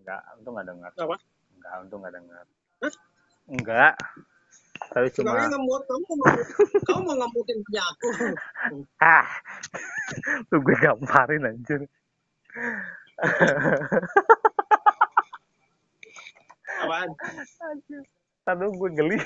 enggak 0.00 0.20
untung 0.40 0.52
nggak 0.56 0.68
dengar 0.72 0.90
apa? 0.96 1.16
Enggak 1.52 1.72
untung 1.84 2.00
nggak 2.00 2.14
dengar 2.16 2.44
Hah? 2.80 2.94
enggak 3.50 3.94
tapi 4.90 5.08
cuma 5.14 5.38
kamu 5.38 5.58
mau 5.62 5.78
kamu 6.86 7.00
mau 7.06 7.14
ngemutin 7.14 7.58
punya 7.62 7.82
aku. 7.84 8.08
Ah. 8.98 9.26
Lu 10.50 10.58
gue 10.62 10.76
gamparin 10.82 11.46
anjir. 11.46 11.86
Apaan? 16.82 17.10
Tadi 18.42 18.64
gue 18.66 18.90
geli 18.96 19.18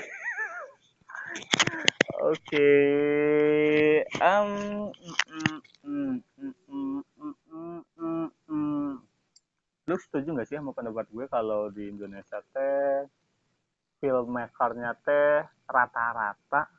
oke. 2.25 2.41
Okay. 2.41 4.01
um 4.21 4.49
mm, 5.85 6.17
mm, 6.69 8.29
mm, 8.49 8.91
lu 9.85 9.95
setuju 10.01 10.33
nggak 10.33 10.47
sih 10.49 10.57
sama 10.57 10.73
pendapat 10.73 11.05
gue 11.13 11.25
kalau 11.29 11.69
di 11.69 11.93
Indonesia 11.93 12.41
teh 12.49 13.05
filmmakernya 14.05 14.93
teh 15.01 15.41
rata-rata 15.65 16.69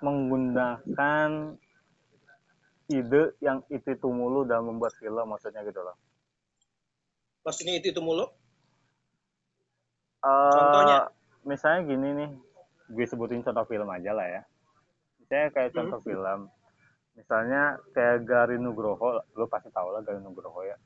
menggunakan 0.00 1.60
ide 2.88 3.22
yang 3.44 3.60
itu 3.68 3.88
itu 3.92 4.08
mulu 4.08 4.48
dalam 4.48 4.72
membuat 4.72 4.96
film 4.96 5.28
maksudnya 5.28 5.60
gitu 5.68 5.84
loh. 5.84 5.92
Maksudnya 7.44 7.76
itu, 7.76 7.92
itu 7.92 8.00
mulu? 8.00 8.24
Eh, 10.24 10.56
Contohnya? 10.56 11.12
misalnya 11.44 11.80
gini 11.84 12.08
nih, 12.16 12.30
gue 12.96 13.04
sebutin 13.04 13.44
contoh 13.44 13.68
film 13.68 13.88
aja 13.92 14.16
lah 14.16 14.24
ya. 14.24 14.42
Misalnya 15.20 15.48
kayak 15.52 15.70
Hmm. 15.76 15.76
contoh 15.84 16.00
film, 16.00 16.40
misalnya 17.12 17.76
kayak 17.92 18.24
Garin 18.24 18.64
Nugroho, 18.64 19.20
lo 19.36 19.44
pasti 19.52 19.68
tau 19.68 19.92
lah 19.92 20.00
Garin 20.00 20.24
Nugroho 20.24 20.64
ya. 20.64 20.80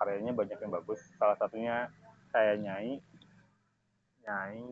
Karyanya 0.00 0.32
banyak 0.32 0.58
yang 0.60 0.72
bagus. 0.72 1.00
Salah 1.20 1.36
satunya 1.36 1.92
kayak 2.30 2.62
Nyai, 2.62 2.92
Nyai, 4.24 4.62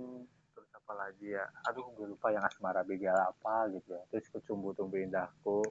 terus 0.55 0.71
apa 0.75 0.93
lagi 0.95 1.35
ya? 1.35 1.45
Aduh, 1.71 1.87
gue 1.95 2.07
lupa 2.15 2.31
yang 2.31 2.47
Asmara 2.47 2.87
Begal 2.87 3.19
apa 3.19 3.69
gitu 3.75 3.95
ya. 3.95 4.03
Terus 4.15 4.27
Kecumbu 4.31 4.73
Tumbuh 4.75 5.03
Indahku. 5.03 5.67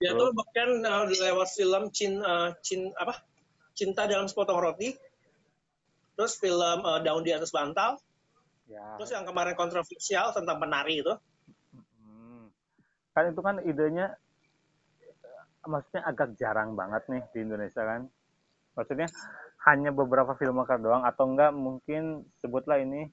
Terus? 0.00 0.16
tuh 0.16 0.30
bahkan 0.32 0.68
uh, 0.80 1.04
lewat 1.04 1.48
film 1.52 1.92
Cin, 1.92 2.24
uh, 2.24 2.56
Cin, 2.64 2.88
apa? 2.96 3.20
Cinta 3.76 4.08
dalam 4.08 4.24
sepotong 4.24 4.60
roti. 4.60 4.96
Terus 6.16 6.40
film 6.40 6.80
uh, 6.80 7.00
Daun 7.04 7.24
di 7.24 7.32
atas 7.36 7.52
bantal. 7.52 8.00
Ya. 8.64 8.96
Terus 8.96 9.12
yang 9.12 9.28
kemarin 9.28 9.52
kontroversial 9.58 10.32
tentang 10.32 10.56
penari 10.56 11.04
itu. 11.04 11.14
Hmm. 12.00 12.48
Kan 13.12 13.34
itu 13.34 13.40
kan 13.42 13.56
idenya 13.66 14.14
eh, 15.02 15.68
maksudnya 15.68 16.06
agak 16.06 16.38
jarang 16.38 16.78
banget 16.78 17.02
nih 17.10 17.22
di 17.34 17.38
Indonesia 17.44 17.82
kan. 17.82 18.06
Maksudnya 18.78 19.08
hanya 19.68 19.92
beberapa 19.92 20.32
filmmaker 20.38 20.80
doang 20.80 21.04
atau 21.04 21.28
enggak 21.28 21.52
mungkin 21.52 22.24
sebutlah 22.40 22.80
ini 22.80 23.12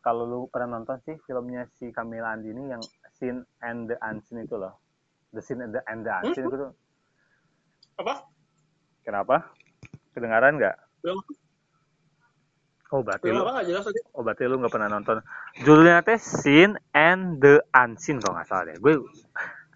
kalau 0.00 0.24
lu 0.24 0.40
pernah 0.48 0.80
nonton 0.80 0.98
sih 1.04 1.14
filmnya 1.28 1.68
si 1.78 1.92
Camilla 1.92 2.34
Andini 2.34 2.72
yang 2.72 2.82
Sin 3.14 3.44
and 3.62 3.86
the 3.86 3.96
Unseen 4.02 4.42
itu 4.42 4.58
loh. 4.58 4.74
The 5.30 5.42
Sin 5.44 5.62
and 5.62 5.76
the, 5.76 5.80
and 5.86 6.02
the 6.02 6.10
Unseen 6.10 6.48
itu 6.50 6.56
tuh. 6.58 6.72
Apa? 8.02 8.26
Kenapa? 9.06 9.52
Kedengaran 10.16 10.58
nggak? 10.58 10.76
Film, 11.04 11.22
Oh 12.92 13.00
berarti 13.00 13.32
film 13.32 13.40
lu, 13.40 13.48
apa 13.48 13.64
jelas 13.64 13.88
oh 13.88 14.20
berarti 14.20 14.44
lu 14.44 14.60
nggak 14.60 14.74
pernah 14.74 14.92
nonton. 14.92 15.24
Judulnya 15.64 16.04
teh 16.04 16.20
Sin 16.20 16.76
and 16.92 17.40
the 17.40 17.64
Unseen 17.72 18.20
kalau 18.20 18.36
nggak 18.36 18.48
salah 18.52 18.68
deh. 18.68 18.76
Gue 18.76 19.00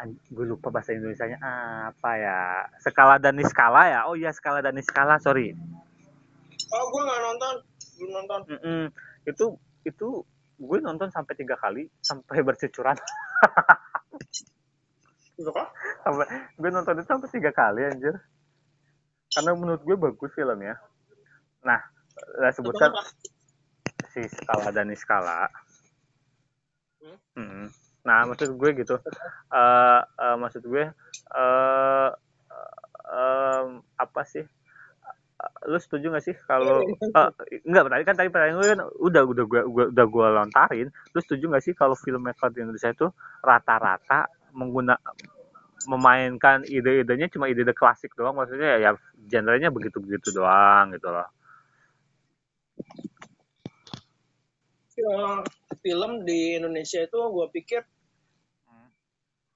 gue 0.05 0.45
lupa 0.45 0.69
bahasa 0.69 0.93
Indonesianya 0.93 1.41
apa 1.89 2.11
ya 2.21 2.41
skala 2.85 3.17
dan 3.17 3.41
niskala 3.41 3.89
ya 3.89 4.05
oh 4.05 4.13
iya 4.13 4.29
skala 4.29 4.61
dan 4.61 4.77
niskala 4.77 5.17
sorry 5.17 5.57
Oh, 6.77 6.85
gue 6.93 7.03
nggak 7.03 7.21
nonton. 7.25 7.55
Belum 7.97 8.11
nonton. 8.21 8.41
Mm-mm. 8.53 8.83
itu 9.25 9.57
itu 9.89 10.09
gue 10.57 10.79
nonton 10.81 11.09
sampai 11.13 11.35
tiga 11.37 11.57
kali 11.61 11.85
sampai 12.01 12.41
bercucuran 12.41 12.97
sampai 16.01 16.27
gue 16.57 16.71
nonton 16.73 16.97
itu 16.97 17.09
sampai 17.09 17.29
tiga 17.29 17.53
kali 17.53 17.85
anjir 17.85 18.17
karena 19.37 19.53
menurut 19.53 19.83
gue 19.85 19.97
bagus 20.01 20.33
filmnya 20.33 20.81
nah 21.61 21.81
saya 22.41 22.53
sebutkan 22.57 22.95
si 24.15 24.25
skala 24.33 24.73
dan 24.73 24.89
niskala 24.89 25.49
Hmm? 26.97 27.21
Mm. 27.39 27.69
nah 28.03 28.25
maksud 28.27 28.57
gue 28.57 28.71
gitu 28.83 28.97
Eh 29.53 30.01
eh, 30.03 30.37
maksud 30.41 30.65
gue 30.65 30.91
eh 31.37 32.11
em, 33.07 33.69
apa 34.01 34.23
sih 34.27 34.43
Eh, 34.43 34.56
lu 35.67 35.79
setuju 35.81 36.13
gak 36.15 36.25
sih 36.25 36.35
kalau 36.47 36.85
eh, 36.85 37.31
enggak 37.67 37.89
tadi 37.91 38.05
kan 38.05 38.17
tadi 38.17 38.29
pertanyaan 38.31 38.57
gue 38.59 38.69
kan 38.73 38.81
udah 39.03 39.23
udah 39.27 39.45
gue 39.45 39.63
gua- 39.69 39.91
udah 39.93 40.07
gue 40.07 40.27
lontarin. 40.33 40.89
Lu 41.15 41.19
setuju 41.21 41.45
gak 41.53 41.65
sih 41.65 41.75
kalau 41.75 41.95
filmmaker 41.99 42.51
di 42.53 42.63
Indonesia 42.65 42.93
itu 42.93 43.07
rata-rata 43.43 44.31
mengguna 44.57 44.97
memainkan 45.87 46.67
ide-idenya 46.67 47.31
cuma 47.31 47.47
ide-ide 47.47 47.73
klasik 47.77 48.15
doang? 48.19 48.35
Maksudnya 48.37 48.79
ya 48.79 48.91
genrenya 49.29 49.71
begitu-begitu 49.71 50.35
doang 50.35 50.95
gitu 50.95 51.09
loh. 51.11 51.29
Eh, 54.97 55.41
film 55.85 56.25
di 56.25 56.57
Indonesia 56.57 57.05
itu 57.05 57.19
gue 57.21 57.47
pikir 57.53 57.85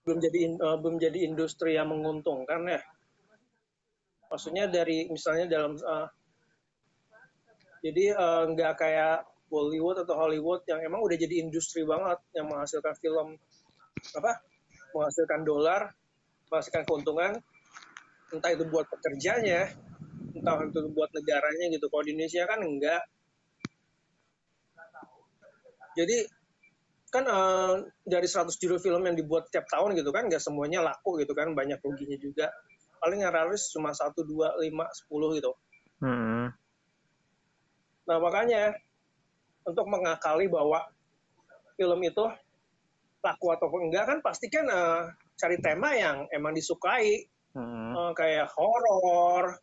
belum 0.04 0.18
jadi 0.20 0.38
uh, 0.60 0.76
belum 0.80 0.96
jadi 1.00 1.18
industri 1.28 1.76
yang 1.76 1.92
menguntungkan 1.92 2.64
ya 2.68 2.80
maksudnya 4.30 4.70
dari 4.70 5.10
misalnya 5.10 5.50
dalam 5.50 5.74
uh, 5.76 6.06
jadi 7.82 8.14
nggak 8.54 8.72
uh, 8.74 8.78
kayak 8.78 9.26
Bollywood 9.50 10.06
atau 10.06 10.14
Hollywood 10.14 10.62
yang 10.70 10.78
emang 10.86 11.02
udah 11.02 11.18
jadi 11.18 11.42
industri 11.42 11.82
banget 11.82 12.22
yang 12.38 12.46
menghasilkan 12.46 12.94
film 13.02 13.34
apa 14.14 14.32
menghasilkan 14.94 15.42
dolar 15.42 15.90
menghasilkan 16.46 16.86
keuntungan 16.86 17.42
entah 18.30 18.50
itu 18.54 18.64
buat 18.70 18.86
pekerjanya 18.86 19.74
entah 20.30 20.62
itu 20.62 20.86
buat 20.94 21.10
negaranya 21.10 21.66
gitu. 21.74 21.90
Kalau 21.90 22.06
di 22.06 22.14
Indonesia 22.14 22.46
kan 22.46 22.62
enggak 22.62 23.02
jadi 25.98 26.30
kan 27.10 27.26
uh, 27.26 27.74
dari 28.06 28.28
100 28.30 28.54
judul 28.54 28.78
film 28.78 29.02
yang 29.02 29.18
dibuat 29.18 29.50
tiap 29.50 29.66
tahun 29.66 29.98
gitu 29.98 30.14
kan 30.14 30.30
nggak 30.30 30.38
semuanya 30.38 30.86
laku 30.86 31.18
gitu 31.18 31.34
kan 31.34 31.50
banyak 31.58 31.82
ruginya 31.82 32.14
juga 32.14 32.46
paling 33.00 33.24
yang 33.24 33.32
realis 33.32 33.72
cuma 33.72 33.90
satu 33.96 34.22
dua 34.22 34.54
lima 34.60 34.86
sepuluh 34.92 35.32
gitu 35.34 35.52
hmm. 36.04 36.52
nah 38.06 38.18
makanya 38.20 38.76
untuk 39.64 39.88
mengakali 39.88 40.46
bahwa 40.46 40.84
film 41.74 42.00
itu 42.04 42.24
laku 43.20 43.46
atau 43.52 43.68
enggak 43.80 44.04
kan 44.08 44.18
pasti 44.20 44.46
kan 44.48 44.68
uh, 44.68 45.08
cari 45.36 45.56
tema 45.60 45.96
yang 45.96 46.28
emang 46.32 46.52
disukai 46.52 47.24
hmm. 47.56 47.92
uh, 47.96 48.12
kayak 48.12 48.48
horor 48.52 49.56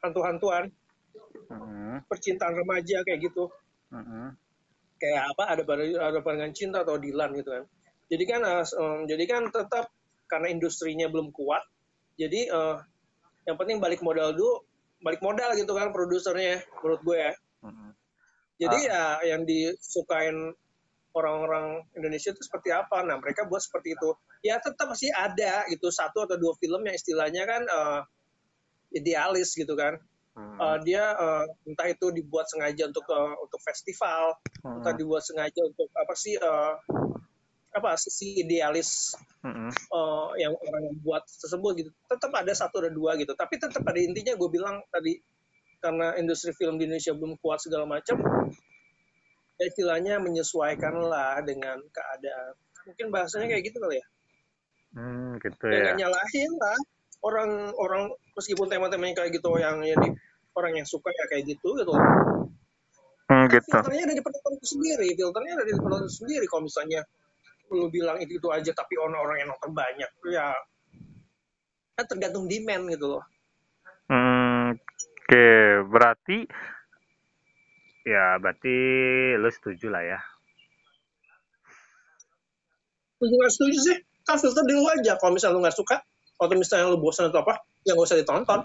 hantu-hantuan 0.00 0.70
hmm. 1.50 2.06
percintaan 2.06 2.54
remaja 2.54 3.02
kayak 3.02 3.26
gitu 3.26 3.50
hmm 3.90 4.34
kayak 5.00 5.32
apa 5.32 5.42
ada 5.56 5.62
ada 6.12 6.18
pandangan 6.20 6.52
cinta 6.52 6.84
atau 6.84 7.00
Dilan 7.00 7.32
gitu 7.40 7.50
kan 7.56 7.64
jadi 8.12 8.24
kan 8.28 8.40
um, 8.76 9.08
jadi 9.08 9.24
kan 9.24 9.42
tetap 9.48 9.88
karena 10.28 10.52
industrinya 10.52 11.08
belum 11.08 11.32
kuat 11.32 11.64
jadi 12.20 12.40
uh, 12.52 12.76
yang 13.48 13.56
penting 13.56 13.80
balik 13.80 14.04
modal 14.04 14.36
dulu 14.36 14.60
balik 15.00 15.24
modal 15.24 15.56
gitu 15.56 15.72
kan 15.72 15.88
produsernya 15.96 16.60
menurut 16.84 17.00
gue 17.00 17.16
ya 17.16 17.32
mm-hmm. 17.64 17.90
jadi 18.60 18.78
ah. 18.92 19.16
ya 19.24 19.32
yang 19.32 19.48
disukain 19.48 20.52
orang-orang 21.16 21.82
Indonesia 21.96 22.36
itu 22.36 22.44
seperti 22.44 22.76
apa 22.76 23.00
nah 23.00 23.16
mereka 23.16 23.48
buat 23.48 23.64
seperti 23.64 23.96
itu 23.96 24.10
ya 24.44 24.60
tetap 24.60 24.92
masih 24.92 25.08
ada 25.16 25.64
gitu 25.72 25.88
satu 25.88 26.28
atau 26.28 26.36
dua 26.36 26.52
film 26.60 26.84
yang 26.84 26.94
istilahnya 26.94 27.48
kan 27.48 27.62
uh, 27.64 28.00
idealis 28.92 29.56
gitu 29.56 29.72
kan 29.72 29.96
Hmm. 30.30 30.56
Uh, 30.62 30.78
dia 30.86 31.10
uh, 31.18 31.44
entah 31.66 31.90
itu 31.90 32.14
dibuat 32.14 32.46
sengaja 32.46 32.86
untuk 32.86 33.02
uh, 33.10 33.34
untuk 33.42 33.58
festival, 33.66 34.38
hmm. 34.62 34.78
entah 34.78 34.94
dibuat 34.94 35.26
sengaja 35.26 35.60
untuk 35.66 35.90
apa 35.90 36.14
sih 36.14 36.38
uh, 36.38 36.78
apa 37.70 37.94
sisi 37.94 38.42
idealis 38.42 39.14
hmm. 39.46 39.70
uh, 39.94 40.34
yang 40.34 40.54
orang 40.58 40.90
yang 40.90 40.96
buat 41.02 41.22
tersebut 41.22 41.72
gitu. 41.78 41.90
Tetap 42.10 42.30
ada 42.34 42.52
satu 42.52 42.82
ada 42.82 42.90
dua 42.90 43.14
gitu. 43.14 43.32
Tapi 43.38 43.58
tetap 43.62 43.82
pada 43.82 43.98
intinya 43.98 44.34
gue 44.34 44.48
bilang 44.50 44.82
tadi 44.90 45.18
karena 45.80 46.18
industri 46.18 46.52
film 46.52 46.76
di 46.76 46.90
Indonesia 46.90 47.16
belum 47.16 47.40
kuat 47.40 47.64
segala 47.64 47.88
macam, 47.88 48.20
ya 49.56 49.64
istilahnya 49.64 50.20
menyesuaikan 50.20 50.92
lah 51.00 51.40
dengan 51.40 51.80
keadaan. 51.88 52.52
Mungkin 52.84 53.06
bahasanya 53.08 53.48
kayak 53.48 53.64
gitu 53.72 53.80
kali 53.80 53.96
ya. 53.96 54.06
Hmm, 54.90 55.38
gitu 55.38 55.64
ya. 55.70 55.94
ya. 55.94 56.04
nyalahin 56.04 56.52
lah 56.58 56.78
orang-orang 57.22 58.10
meskipun 58.34 58.66
tema-temanya 58.66 59.22
kayak 59.22 59.38
gitu 59.38 59.54
yang 59.60 59.78
jadi 59.84 60.08
orang 60.56 60.72
yang 60.82 60.86
suka 60.88 61.14
ya 61.14 61.24
kayak 61.30 61.44
gitu 61.46 61.78
gitu 61.78 61.92
hmm, 63.30 63.44
gitu. 63.54 63.70
filternya 63.70 64.02
ada 64.10 64.14
di 64.16 64.24
penonton 64.24 64.54
sendiri 64.66 65.08
filternya 65.14 65.52
ada 65.60 65.64
di 65.68 65.74
penonton 65.76 66.10
sendiri 66.10 66.44
kalau 66.50 66.66
misalnya 66.66 67.06
lu 67.70 67.86
bilang 67.88 68.18
itu 68.18 68.42
itu 68.42 68.48
aja 68.50 68.70
tapi 68.74 68.98
orang-orang 68.98 69.46
yang 69.46 69.50
nonton 69.54 69.70
banyak 69.70 70.10
ya 70.26 70.50
kan 71.94 72.04
tergantung 72.08 72.50
demand 72.50 72.90
gitu 72.90 73.06
loh 73.16 73.24
hmm, 74.10 74.74
oke 74.74 74.82
okay. 75.28 75.80
berarti 75.86 76.38
ya 78.02 78.36
berarti 78.42 78.76
lu 79.38 79.50
setuju 79.52 79.86
lah 79.92 80.02
ya 80.02 80.18
setuju 83.20 83.34
nggak 83.36 83.52
setuju 83.52 83.78
sih 83.78 83.96
kan 84.26 84.36
filter 84.40 84.64
di 84.66 84.74
lu 84.74 84.84
aja 84.88 85.14
kalau 85.20 85.36
misalnya 85.36 85.54
lu 85.58 85.62
nggak 85.62 85.76
suka 85.76 85.96
atau 86.40 86.56
misalnya 86.56 86.88
lu 86.88 86.98
bosan 86.98 87.28
atau 87.28 87.44
apa 87.44 87.60
ya 87.84 87.92
nggak 87.92 88.08
usah 88.08 88.18
ditonton 88.18 88.60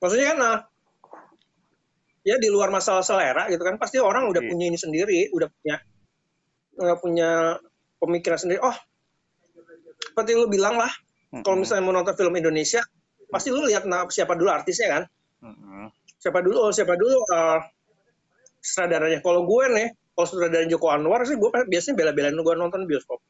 maksudnya 0.00 0.26
kan 0.32 0.38
nah, 0.38 0.56
ya 2.20 2.36
di 2.36 2.48
luar 2.52 2.68
masalah 2.68 3.00
selera 3.00 3.48
gitu 3.48 3.62
kan 3.64 3.80
pasti 3.80 3.96
orang 3.96 4.28
udah 4.28 4.44
yeah. 4.44 4.50
punya 4.52 4.64
ini 4.68 4.78
sendiri 4.78 5.32
udah 5.32 5.48
punya 5.48 5.76
udah 6.80 6.96
punya 7.00 7.30
pemikiran 8.00 8.38
sendiri. 8.40 8.60
Oh 8.60 8.76
seperti 10.00 10.32
lu 10.36 10.48
bilang 10.48 10.80
lah 10.80 10.88
mm-hmm. 10.88 11.44
kalau 11.44 11.56
misalnya 11.60 11.84
mau 11.84 11.94
nonton 11.96 12.16
film 12.16 12.32
Indonesia 12.36 12.80
pasti 13.30 13.52
lu 13.52 13.64
lihat 13.64 13.86
nah, 13.86 14.08
siapa 14.08 14.36
dulu 14.36 14.48
artisnya 14.50 14.88
kan? 15.00 15.02
Mm-hmm. 15.40 15.84
siapa 16.20 16.44
dulu? 16.44 16.68
Oh, 16.68 16.72
siapa 16.72 17.00
dulu 17.00 17.16
uh, 17.32 17.58
sutradaranya? 18.60 19.24
Kalau 19.24 19.48
gue 19.48 19.64
nih 19.72 19.88
kalau 20.12 20.26
sutradara 20.28 20.68
Joko 20.68 20.92
Anwar 20.92 21.24
sih 21.24 21.40
gue 21.40 21.48
biasanya 21.48 21.96
bela-belain 21.96 22.36
gue 22.36 22.54
nonton 22.60 22.84
bioskop. 22.84 23.24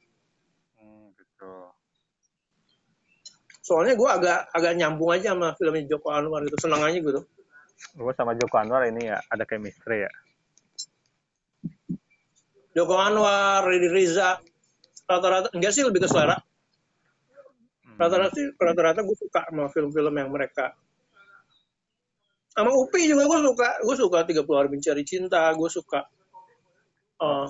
Soalnya 3.62 3.94
gue 3.94 4.08
agak 4.10 4.50
agak 4.50 4.72
nyambung 4.74 5.14
aja 5.14 5.30
sama 5.30 5.54
filmnya 5.54 5.86
Joko 5.86 6.10
Anwar 6.10 6.42
itu 6.42 6.58
senang 6.58 6.82
aja 6.82 6.98
gitu 6.98 7.22
gue 7.96 8.12
sama 8.14 8.32
Joko 8.36 8.56
Anwar 8.60 8.86
ini 8.88 9.08
ya 9.10 9.18
ada 9.28 9.44
chemistry 9.44 10.06
ya 10.06 10.12
Joko 12.76 12.96
Anwar 12.96 13.66
Ridi 13.66 13.88
Riza 13.90 14.38
rata-rata 15.10 15.50
enggak 15.56 15.72
sih 15.74 15.82
lebih 15.82 16.04
ke 16.04 16.08
selera 16.08 16.38
hmm. 16.38 17.98
rata-rata 17.98 18.32
sih 18.36 18.46
rata-rata 18.54 19.00
gue 19.02 19.16
suka 19.18 19.40
sama 19.50 19.66
film-film 19.72 20.14
yang 20.14 20.30
mereka 20.30 20.76
sama 22.54 22.70
Upi 22.74 23.06
juga 23.06 23.26
gue 23.26 23.40
suka 23.46 23.68
gue 23.82 23.96
suka 23.96 24.18
30 24.26 24.44
hari 24.46 24.68
mencari 24.70 25.02
cinta 25.02 25.50
gue 25.54 25.70
suka 25.70 26.06
uh, 27.22 27.46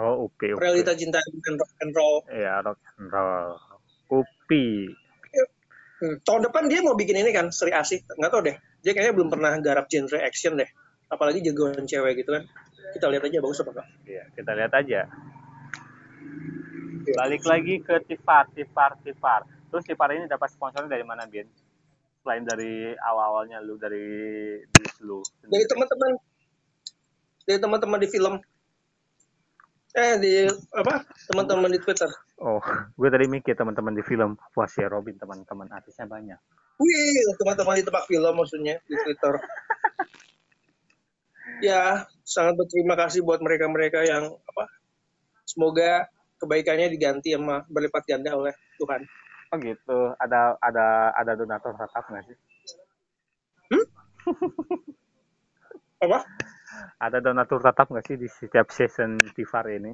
oh 0.00 0.14
Upi, 0.30 0.54
Upi 0.56 0.62
realita 0.62 0.96
cinta 0.96 1.20
and 1.20 1.58
rock 1.60 1.72
and 1.84 1.92
roll 1.92 2.16
iya 2.32 2.60
rock 2.64 2.80
and 2.96 3.08
roll 3.12 3.56
Upi 4.08 4.88
Hmm. 5.98 6.22
Tahun 6.22 6.40
depan 6.46 6.70
dia 6.70 6.78
mau 6.78 6.94
bikin 6.94 7.18
ini 7.18 7.34
kan, 7.34 7.50
Sri 7.50 7.74
Asih. 7.74 8.06
Nggak 8.06 8.30
tahu 8.30 8.42
deh. 8.46 8.56
Dia 8.88 8.96
kayaknya 8.96 9.14
belum 9.20 9.28
pernah 9.28 9.52
garap 9.60 9.84
genre 9.92 10.16
action 10.24 10.56
deh. 10.56 10.64
Apalagi 11.12 11.44
jagoan 11.44 11.84
cewek 11.84 12.24
gitu 12.24 12.32
kan. 12.32 12.48
Kita 12.96 13.12
lihat 13.12 13.28
aja 13.28 13.44
bagus 13.44 13.60
apa 13.60 13.70
enggak. 13.76 13.88
Iya, 14.08 14.24
kita 14.32 14.50
lihat 14.56 14.72
aja. 14.72 15.00
Ya. 15.04 17.12
Balik 17.20 17.44
lagi 17.44 17.84
ke 17.84 18.00
Tifar, 18.08 18.48
Tifar, 18.56 18.96
Tifar. 19.04 19.44
Terus 19.68 19.84
Tifar 19.84 20.16
ini 20.16 20.24
dapat 20.24 20.48
sponsornya 20.48 20.88
dari 20.88 21.04
mana, 21.04 21.28
Bian? 21.28 21.44
Selain 22.24 22.48
dari 22.48 22.96
awal-awalnya 22.96 23.60
lu 23.60 23.76
dari 23.76 24.08
di 24.64 24.84
lu. 25.04 25.20
Dari 25.44 25.68
teman-teman. 25.68 26.10
Dari 27.44 27.60
teman-teman 27.60 28.00
di 28.00 28.08
film 28.08 28.40
eh 29.98 30.14
di 30.20 30.32
apa 30.72 31.04
teman-teman 31.28 31.72
di 31.72 31.80
Twitter. 31.80 32.08
Oh, 32.40 32.60
gue 32.96 33.08
tadi 33.12 33.28
mikir 33.28 33.52
teman-teman 33.52 33.92
di 33.96 34.00
film 34.00 34.36
wah 34.56 34.68
si 34.68 34.80
Robin 34.84 35.16
teman-teman 35.16 35.68
artisnya 35.74 36.08
banyak. 36.08 36.40
Wih, 36.78 37.34
teman-teman 37.42 37.82
di 37.82 37.84
tempat 37.84 38.04
film 38.06 38.32
maksudnya 38.38 38.78
di 38.86 38.94
Twitter. 38.94 39.34
ya, 41.66 42.06
sangat 42.22 42.54
berterima 42.54 42.94
kasih 42.94 43.26
buat 43.26 43.42
mereka-mereka 43.42 44.06
yang 44.06 44.30
apa? 44.30 44.64
Semoga 45.42 46.06
kebaikannya 46.38 46.86
diganti 46.94 47.34
sama 47.34 47.66
berlipat 47.66 48.06
ganda 48.06 48.30
oleh 48.38 48.54
Tuhan. 48.78 49.02
Oh 49.50 49.58
gitu. 49.58 50.14
Ada 50.22 50.54
ada 50.62 50.86
ada 51.18 51.32
donatur 51.34 51.74
tetap 51.74 52.04
nggak 52.06 52.24
sih? 52.30 52.36
Hmm? 53.74 53.86
apa? 56.06 56.18
ada 56.98 57.18
donatur 57.18 57.58
tetap 57.58 57.90
nggak 57.90 58.06
sih 58.06 58.16
di 58.20 58.28
setiap 58.30 58.70
season 58.70 59.18
Tifar 59.34 59.66
ini? 59.72 59.90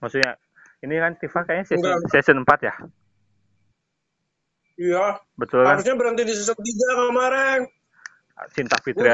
Maksudnya 0.00 0.38
ini 0.86 0.94
kan 0.96 1.12
Tifar 1.18 1.42
kayaknya 1.44 1.66
season, 1.76 1.92
season 2.08 2.36
4 2.46 2.68
ya? 2.68 2.74
Iya. 4.78 5.18
Betul 5.34 5.66
kan? 5.66 5.76
Harusnya 5.76 5.94
berhenti 5.98 6.22
di 6.22 6.34
season 6.38 6.54
3 6.54 7.10
kemarin. 7.10 7.60
Cinta 8.54 8.78
Fitri 8.78 9.10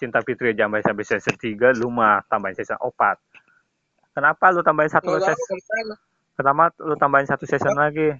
Cinta 0.00 0.24
Fitri 0.24 0.56
sampai 0.56 0.80
sampai 0.80 1.04
season 1.04 1.36
3 1.36 1.76
lu 1.76 1.92
mah 1.92 2.24
tambahin 2.32 2.56
season 2.56 2.80
4. 2.80 4.16
Kenapa 4.16 4.50
lu 4.50 4.64
tambahin 4.64 4.90
satu 4.90 5.20
season? 5.20 5.86
Kenapa 6.34 6.72
lu 6.80 6.96
tambahin 6.96 7.28
satu 7.28 7.44
season 7.44 7.76
lagi? 7.76 8.16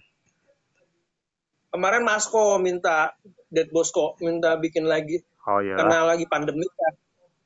Kemarin 1.72 2.04
Masko 2.04 2.60
minta 2.60 3.16
Dead 3.48 3.66
Bosco 3.72 4.14
minta 4.20 4.60
bikin 4.60 4.84
lagi. 4.84 5.24
Oh 5.48 5.64
iya. 5.64 5.80
Karena 5.80 6.04
lagi 6.04 6.28
pandemi 6.28 6.68
kan. 6.68 6.94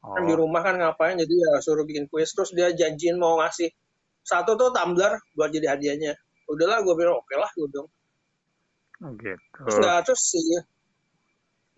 Oh. 0.03 0.19
Kan 0.19 0.27
di 0.27 0.35
rumah 0.35 0.67
kan 0.67 0.75
ngapain 0.75 1.15
jadi 1.15 1.31
ya 1.31 1.53
suruh 1.63 1.87
bikin 1.87 2.11
kuis 2.11 2.35
terus 2.35 2.51
dia 2.51 2.75
janjiin 2.75 3.23
mau 3.23 3.39
ngasih 3.39 3.71
satu 4.27 4.59
tuh 4.59 4.75
tumbler 4.75 5.15
buat 5.39 5.55
jadi 5.55 5.79
hadiahnya. 5.79 6.19
Udahlah 6.51 6.83
gue 6.83 6.95
bilang 6.99 7.23
oke 7.23 7.31
okay 7.31 7.39
lah 7.39 7.51
gue 7.55 7.69
dong. 7.71 7.87
Oh, 9.03 9.13
gitu. 9.19 9.59
Terus 9.67 9.77
nggak 9.83 9.99
terus 10.07 10.23
si 10.23 10.43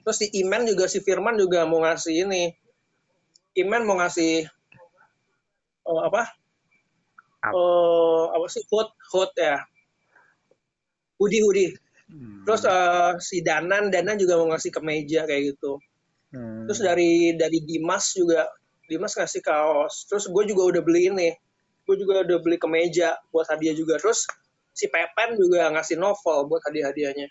terus 0.05 0.17
si 0.21 0.27
Iman 0.45 0.69
juga 0.69 0.85
si 0.85 1.01
Firman 1.01 1.41
juga 1.41 1.65
mau 1.65 1.81
ngasih 1.81 2.29
ini. 2.29 2.53
Iman 3.57 3.89
mau 3.89 3.97
ngasih 3.97 4.45
oh, 5.89 6.05
apa? 6.05 6.29
Apa? 7.45 7.53
eh, 7.53 8.25
apa 8.33 8.47
sih 8.49 8.65
hood 8.73 8.89
hood 9.13 9.33
ya 9.37 9.61
hoodie 11.21 11.45
hoodie 11.45 11.73
Hmm. 12.05 12.45
terus 12.45 12.69
eh, 12.69 13.17
si 13.25 13.41
Danan 13.41 13.89
Danan 13.89 14.21
juga 14.21 14.37
mau 14.37 14.53
ngasih 14.53 14.69
kemeja 14.77 15.25
kayak 15.25 15.57
gitu 15.57 15.81
Hmm. 16.35 16.69
terus 16.69 16.85
dari 16.85 17.33
dari 17.33 17.65
Dimas 17.65 18.13
juga 18.13 18.45
Dimas 18.85 19.17
ngasih 19.17 19.41
kaos 19.41 20.05
terus 20.05 20.29
gue 20.29 20.45
juga 20.53 20.69
udah 20.69 20.83
beli 20.85 21.09
ini 21.09 21.31
gue 21.89 21.97
juga 21.97 22.27
udah 22.27 22.39
beli 22.45 22.61
kemeja 22.61 23.17
buat 23.33 23.49
hadiah 23.49 23.73
juga 23.73 23.97
terus 23.97 24.29
si 24.75 24.91
Pepen 24.91 25.39
juga 25.39 25.71
ngasih 25.71 25.97
novel 25.97 26.51
buat 26.51 26.61
hadiah-hadiahnya 26.69 27.31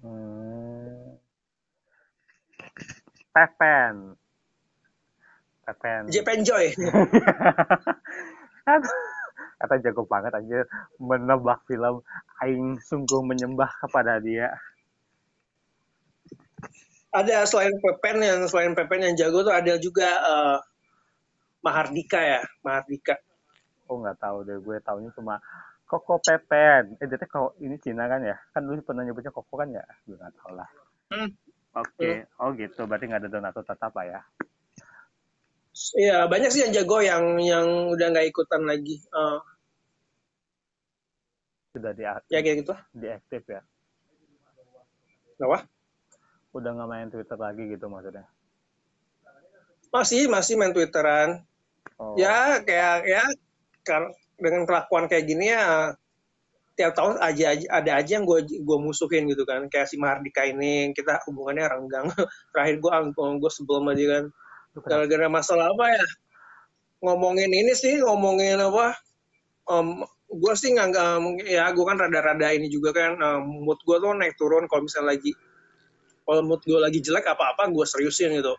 Hmm. 0.00 1.20
Pepen. 3.30 4.16
Pepen. 5.62 6.02
Japan 6.08 6.40
Joy 6.40 6.72
Kata- 9.60 9.76
jago 9.84 10.08
banget 10.08 10.32
aja 10.32 10.64
menebak 10.96 11.60
film 11.68 12.00
aing 12.40 12.80
sungguh 12.80 13.20
menyembah 13.20 13.68
kepada 13.84 14.16
dia. 14.24 14.48
ada 17.12 17.44
selain 17.44 17.76
Pepen 17.76 18.24
yang 18.24 18.40
selain 18.48 18.72
Pepen 18.72 19.04
yang 19.04 19.14
jago 19.20 19.44
tuh 19.44 19.52
ada 19.52 19.76
juga 19.76 20.08
eh, 20.08 20.58
Mahardika 21.60 22.20
ya 22.24 22.40
Mahardika 22.64 23.20
Oh 23.84 23.98
nggak 23.98 24.22
tahu 24.22 24.46
deh, 24.46 24.56
gue 24.62 24.76
taunya 24.80 25.10
cuma 25.12 25.42
Koko 25.90 26.22
Pepen. 26.22 26.94
Eh, 27.02 27.06
dia 27.10 27.18
teh 27.18 27.26
kok 27.26 27.58
ini 27.58 27.74
Cina 27.82 28.06
kan 28.06 28.22
ya? 28.22 28.38
Kan 28.54 28.62
dulu 28.62 28.78
pernah 28.86 29.02
nyebutnya 29.02 29.34
Koko 29.34 29.58
kan 29.58 29.74
ya? 29.74 29.82
Gue 30.06 30.14
nggak 30.14 30.38
tahu 30.38 30.54
lah. 30.54 30.70
Hmm. 31.10 31.34
Oke, 31.74 32.30
oh 32.38 32.54
gitu. 32.54 32.86
Berarti 32.86 33.10
nggak 33.10 33.26
ada 33.26 33.30
donatur 33.30 33.66
tetap 33.66 33.90
lah 33.98 34.06
ya? 34.06 34.20
Iya 35.94 36.26
banyak 36.26 36.50
sih 36.50 36.66
yang 36.66 36.72
jago 36.74 36.98
yang 37.02 37.38
yang 37.42 37.66
udah 37.94 38.06
nggak 38.10 38.26
ikutan 38.26 38.66
lagi 38.66 38.98
Eh, 39.06 39.38
Sudah 41.70 41.94
di 41.94 42.02
ya 42.02 42.18
kayak 42.42 42.66
gitu 42.66 42.74
diaktif 42.90 43.42
ya? 43.46 43.62
Kenapa? 45.38 45.66
Udah 46.50 46.70
nggak 46.74 46.90
main 46.90 47.08
Twitter 47.10 47.38
lagi 47.38 47.66
gitu 47.66 47.86
maksudnya? 47.90 48.26
masih 49.90 50.30
masih 50.30 50.54
main 50.54 50.70
Twitteran 50.70 51.42
Oh. 51.98 52.14
ya 52.16 52.62
kayak 52.62 53.04
ya 53.10 53.24
kar- 53.84 54.14
dengan 54.40 54.64
kelakuan 54.64 55.06
kayak 55.06 55.24
gini 55.28 55.52
ya 55.52 55.94
tiap 56.80 56.96
tahun 56.96 57.20
aja, 57.20 57.52
aja 57.52 57.66
ada 57.68 57.90
aja 58.00 58.10
yang 58.16 58.24
gue 58.24 58.40
gue 58.48 58.78
musuhin 58.80 59.28
gitu 59.28 59.44
kan. 59.44 59.68
Kayak 59.68 59.92
si 59.92 60.00
Mahardika 60.00 60.48
ini 60.48 60.96
kita 60.96 61.20
hubungannya 61.28 61.68
renggang. 61.68 62.08
Terakhir 62.56 62.80
gue 62.80 62.90
gue 63.36 63.50
sebelum 63.52 63.84
aja 63.92 64.04
kan. 64.08 64.24
Gara-gara 64.80 65.28
masalah 65.28 65.68
apa 65.76 65.84
ya? 65.92 66.04
Ngomongin 67.04 67.52
ini 67.52 67.76
sih 67.76 68.00
ngomongin 68.00 68.56
apa? 68.64 68.96
Um, 69.68 70.08
gue 70.32 70.54
sih 70.56 70.72
nggak 70.72 70.86
nggak- 70.88 71.44
ya 71.44 71.68
gue 71.68 71.84
kan 71.84 72.00
rada-rada 72.00 72.48
ini 72.56 72.72
juga 72.72 72.96
kan. 72.96 73.20
Um, 73.20 73.68
mood 73.68 73.84
gue 73.84 73.96
tuh 74.00 74.16
naik 74.16 74.40
turun 74.40 74.64
kalau 74.64 74.88
misalnya 74.88 75.20
lagi 75.20 75.36
kalau 76.24 76.40
mood 76.46 76.64
gue 76.64 76.80
lagi 76.80 77.04
jelek 77.04 77.28
apa-apa 77.28 77.68
gue 77.68 77.84
seriusin 77.84 78.32
gitu. 78.40 78.56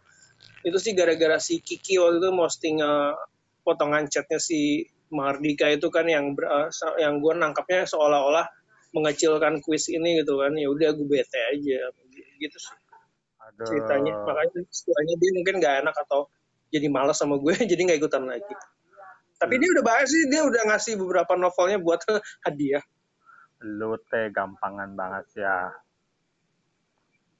Itu 0.61 0.77
sih 0.77 0.93
gara-gara 0.93 1.41
si 1.41 1.57
Kiki 1.57 1.97
waktu 1.97 2.21
itu 2.21 2.29
posting 2.37 2.85
uh, 2.85 3.17
potongan 3.65 4.05
chatnya 4.05 4.37
si 4.37 4.85
Mardika 5.11 5.67
itu 5.67 5.87
kan 5.91 6.07
yang 6.07 6.31
uh, 6.33 6.67
sa- 6.71 6.95
yang 6.97 7.19
gue 7.19 7.33
nangkapnya 7.35 7.83
seolah-olah 7.85 8.47
mengecilkan 8.95 9.59
kuis 9.63 9.87
ini 9.91 10.19
gitu 10.23 10.39
kan 10.39 10.51
ya 10.55 10.67
udah 10.67 10.89
gue 10.95 11.07
bete 11.07 11.39
aja 11.39 11.79
gitu 12.39 12.57
sih 12.57 12.75
Aduh. 13.47 13.65
ceritanya 13.67 14.11
makanya 14.27 14.59
istilahnya 14.67 15.15
dia 15.19 15.31
mungkin 15.35 15.55
nggak 15.59 15.75
enak 15.85 15.95
atau 16.07 16.27
jadi 16.71 16.87
malas 16.87 17.19
sama 17.19 17.35
gue 17.39 17.53
jadi 17.71 17.79
nggak 17.87 17.99
ikutan 18.03 18.23
lagi 18.27 18.55
tapi 19.39 19.57
dia 19.57 19.69
udah 19.73 19.83
bahas 19.83 20.07
sih 20.07 20.27
dia 20.29 20.41
udah 20.43 20.61
ngasih 20.71 20.95
beberapa 20.99 21.33
novelnya 21.35 21.79
buat 21.79 22.01
hadiah 22.47 22.83
Lu 23.61 23.93
teh 24.09 24.33
gampangan 24.33 24.97
banget 24.97 25.45
ya. 25.45 25.69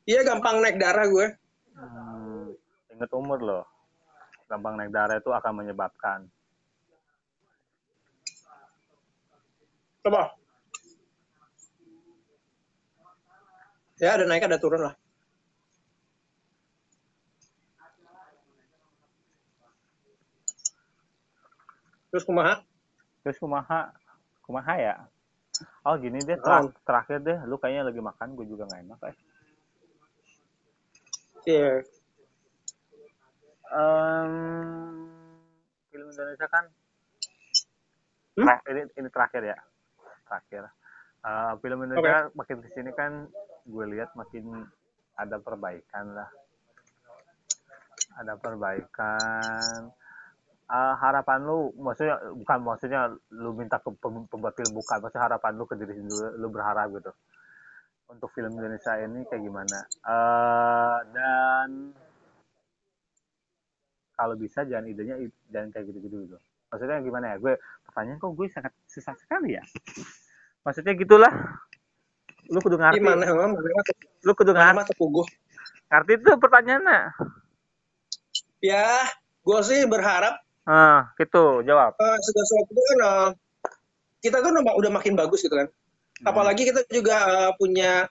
iya 0.06 0.22
gampang 0.22 0.62
naik 0.62 0.78
darah 0.78 1.08
gue 1.10 1.28
Hmm, 1.72 2.52
ingat 2.94 3.10
umur 3.16 3.40
loh. 3.42 3.64
Gampang 4.46 4.78
naik 4.78 4.92
darah 4.94 5.18
itu 5.18 5.32
akan 5.34 5.64
menyebabkan. 5.64 6.30
Coba 10.02 10.34
ya 14.02 14.18
ada 14.18 14.26
naik 14.26 14.46
ada 14.50 14.58
turun 14.58 14.82
lah 14.90 14.96
terus 22.12 22.26
kumaha 22.26 22.60
Terus 23.22 23.38
kumaha, 23.38 23.94
kumaha 24.42 24.74
ya? 24.82 24.96
Oh 25.86 25.94
gini 25.94 26.18
deh, 26.26 26.42
Oh. 26.42 26.42
terak- 26.42 26.74
terakhir 26.82 27.18
deh, 27.22 27.38
lu 27.46 27.62
kayaknya 27.62 27.86
lagi 27.86 28.02
makan, 28.02 28.34
gue 28.34 28.50
juga 28.50 28.66
nggak 28.66 28.82
enak 28.82 29.00
eh. 29.06 29.16
Iya. 31.46 31.70
Em, 33.70 34.34
film 35.94 36.08
Indonesia 36.10 36.48
kan, 36.50 36.66
Hmm? 38.34 38.48
Tra- 38.50 38.66
ini, 38.74 38.82
ini 38.90 39.10
terakhir 39.14 39.54
ya, 39.54 39.58
terakhir. 40.32 40.72
Eh, 41.22 41.54
film 41.60 41.84
Indonesia 41.84 42.32
makin 42.32 42.64
ke 42.64 42.70
sini 42.72 42.96
kan, 42.96 43.28
gue 43.68 43.86
lihat 43.92 44.16
makin 44.16 44.64
ada 45.20 45.38
perbaikan 45.44 46.16
lah. 46.16 46.32
Ada 48.16 48.40
perbaikan. 48.40 49.92
Eh, 50.72 50.96
harapan 51.04 51.44
lu, 51.44 51.76
maksudnya 51.76 52.16
bukan 52.32 52.58
maksudnya 52.64 53.12
lu 53.36 53.52
minta 53.52 53.76
ke 53.84 53.92
pem- 53.92 54.26
pembuat 54.32 54.56
film 54.56 54.72
bukan, 54.72 55.04
maksudnya 55.04 55.28
harapan 55.28 55.52
lu 55.60 55.68
ke 55.68 55.76
diri 55.76 56.00
sendiri, 56.00 56.40
lu 56.40 56.48
berharap 56.48 56.88
gitu. 56.96 57.12
Untuk 58.08 58.32
film 58.32 58.56
Indonesia 58.56 58.96
ini 59.04 59.28
kayak 59.28 59.44
gimana? 59.44 59.80
Eh, 60.08 60.98
dan 61.12 61.70
kalau 64.16 64.36
bisa 64.38 64.62
jangan 64.64 64.86
idenya 64.86 65.18
jangan 65.50 65.70
kayak 65.76 65.86
gitu-gitu 65.92 66.18
gitu. 66.30 66.38
Maksudnya 66.72 67.04
gimana 67.04 67.26
ya? 67.34 67.38
Gue 67.42 67.54
pertanyaan 67.92 68.18
kok 68.18 68.32
gue 68.32 68.48
sangat 68.48 68.72
susah 68.88 69.12
sekali 69.14 69.60
ya. 69.60 69.64
Maksudnya 70.64 70.96
gitulah. 70.96 71.34
Lu 72.48 72.58
kudu 72.58 72.76
ngerti. 72.76 72.98
gimana 72.98 73.24
emang 73.26 73.52
Lu 74.22 74.32
kudu 74.32 74.52
ngerti. 74.52 74.96
Ngerti 75.88 76.12
itu 76.16 76.32
pertanyaannya. 76.34 77.00
ya 78.62 79.04
gue 79.42 79.60
sih 79.62 79.84
berharap 79.86 80.38
Ah, 80.62 81.10
gitu, 81.18 81.66
jawab. 81.66 81.98
eh, 81.98 82.18
segala 82.22 82.46
sesuatu 82.46 82.70
itu 82.70 82.82
kan 82.86 83.00
eh, 83.02 83.30
kita 84.22 84.38
kan 84.40 84.54
udah, 84.54 84.74
udah 84.78 84.92
makin 84.94 85.18
bagus 85.18 85.42
gitu 85.42 85.54
kan 85.54 85.68
Hmm. 86.22 86.30
apalagi 86.30 86.70
kita 86.70 86.86
juga 86.88 87.18
eh, 87.18 87.52
punya 87.58 88.06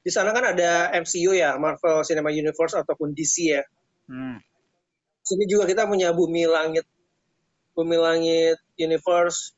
di 0.00 0.08
sana 0.08 0.32
kan 0.32 0.56
ada 0.56 0.88
MCU 0.96 1.36
ya 1.36 1.60
Marvel 1.60 2.00
Cinematic 2.00 2.40
Universe 2.40 2.72
ataupun 2.74 3.12
DC 3.12 3.52
ya 3.52 3.60
Hmm. 4.08 4.40
sini 5.20 5.44
juga 5.44 5.64
kita 5.64 5.84
punya 5.84 6.16
Bumi 6.16 6.48
Langit 6.48 6.88
Bumi 7.74 7.98
Langit 7.98 8.58
Universe 8.78 9.52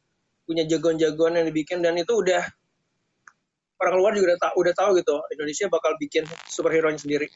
punya 0.48 0.64
jagoan-jagoan 0.64 1.38
yang 1.42 1.46
dibikin 1.46 1.84
dan 1.84 1.94
itu 2.00 2.12
udah 2.16 2.42
orang 3.76 3.94
luar 4.00 4.12
juga 4.16 4.34
udah 4.34 4.40
tahu, 4.40 4.54
udah 4.64 4.74
tahu 4.74 4.90
gitu 5.00 5.16
Indonesia 5.36 5.66
bakal 5.68 5.92
bikin 6.00 6.24
superhero 6.48 6.88
sendiri 6.96 7.28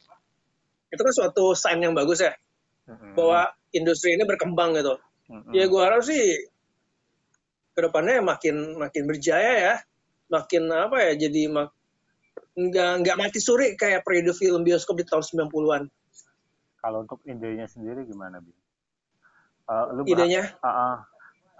itu 0.91 1.01
kan 1.01 1.13
suatu 1.15 1.55
sign 1.55 1.85
yang 1.85 1.95
bagus 1.95 2.25
ya 2.25 2.33
Mm-mm. 2.89 3.15
bahwa 3.15 3.53
industri 3.77 4.17
ini 4.17 4.25
berkembang 4.27 4.75
gitu 4.75 4.99
Mm-mm. 5.31 5.53
ya 5.55 5.69
gue 5.69 5.83
harap 5.83 6.03
sih 6.03 6.49
ke 7.77 7.81
depannya 7.87 8.19
makin 8.25 8.75
makin 8.81 9.03
berjaya 9.07 9.53
ya 9.55 9.75
makin 10.31 10.67
apa 10.71 10.97
ya 11.11 11.29
jadi 11.29 11.51
mak 11.51 11.71
nggak 12.59 12.91
nggak 13.07 13.17
mati 13.17 13.39
suri 13.39 13.79
kayak 13.79 14.03
periode 14.03 14.35
film 14.35 14.67
bioskop 14.67 14.99
di 14.99 15.07
tahun 15.07 15.23
90-an 15.23 15.85
Kalau 16.81 17.05
untuk 17.05 17.21
idenya 17.29 17.69
sendiri 17.69 18.09
gimana, 18.09 18.41
Bi? 18.41 18.57
Eh, 19.71 19.85
lu 19.95 20.03
idenya 20.03 20.43
Ah, 20.61 20.69
ah. 20.69 20.97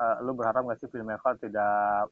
Eh, 0.01 0.17
lu 0.27 0.33
berharap 0.35 0.67
nggak 0.67 0.81
sih 0.83 0.91
filmmaker 0.91 1.39
tidak 1.39 2.11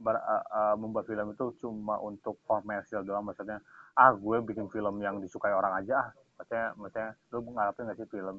ber- 0.00 0.22
eh, 0.22 0.44
eh, 0.48 0.74
membuat 0.80 1.04
film 1.04 1.36
itu 1.36 1.52
cuma 1.60 2.00
untuk 2.00 2.40
komersial 2.48 3.04
doang? 3.04 3.26
Maksudnya, 3.28 3.60
ah 3.92 4.16
gue 4.16 4.36
bikin 4.40 4.72
film 4.72 4.96
yang 5.04 5.20
disukai 5.20 5.52
orang 5.52 5.76
aja 5.84 5.94
ah. 6.00 6.08
Maksudnya, 6.40 6.66
maksudnya 6.80 7.08
lu 7.32 7.38
ngarepin 7.52 7.84
nggak 7.88 7.98
sih 8.00 8.08
film 8.08 8.36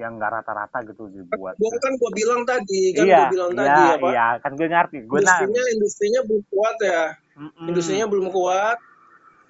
yang 0.00 0.16
nggak 0.16 0.32
rata-rata 0.40 0.78
gitu 0.88 1.04
dibuat? 1.12 1.60
gue 1.60 1.68
kan 1.76 1.92
gue 2.00 2.10
bilang 2.16 2.48
tadi 2.48 2.96
kan 2.96 3.04
iya, 3.04 3.18
gue 3.20 3.26
bilang 3.36 3.50
iya, 3.52 3.60
tadi 3.60 3.84
apa 3.92 4.08
iya, 4.08 4.26
kan 4.40 4.52
gue 4.56 4.68
ngerti. 4.72 4.98
Gue 5.04 5.20
nah, 5.20 5.36
industrinya 5.36 5.62
industrinya 5.76 6.20
belum 6.24 6.42
kuat 6.48 6.76
ya 6.80 7.04
Mm-mm. 7.36 7.66
industrinya 7.68 8.06
belum 8.08 8.28
kuat 8.32 8.78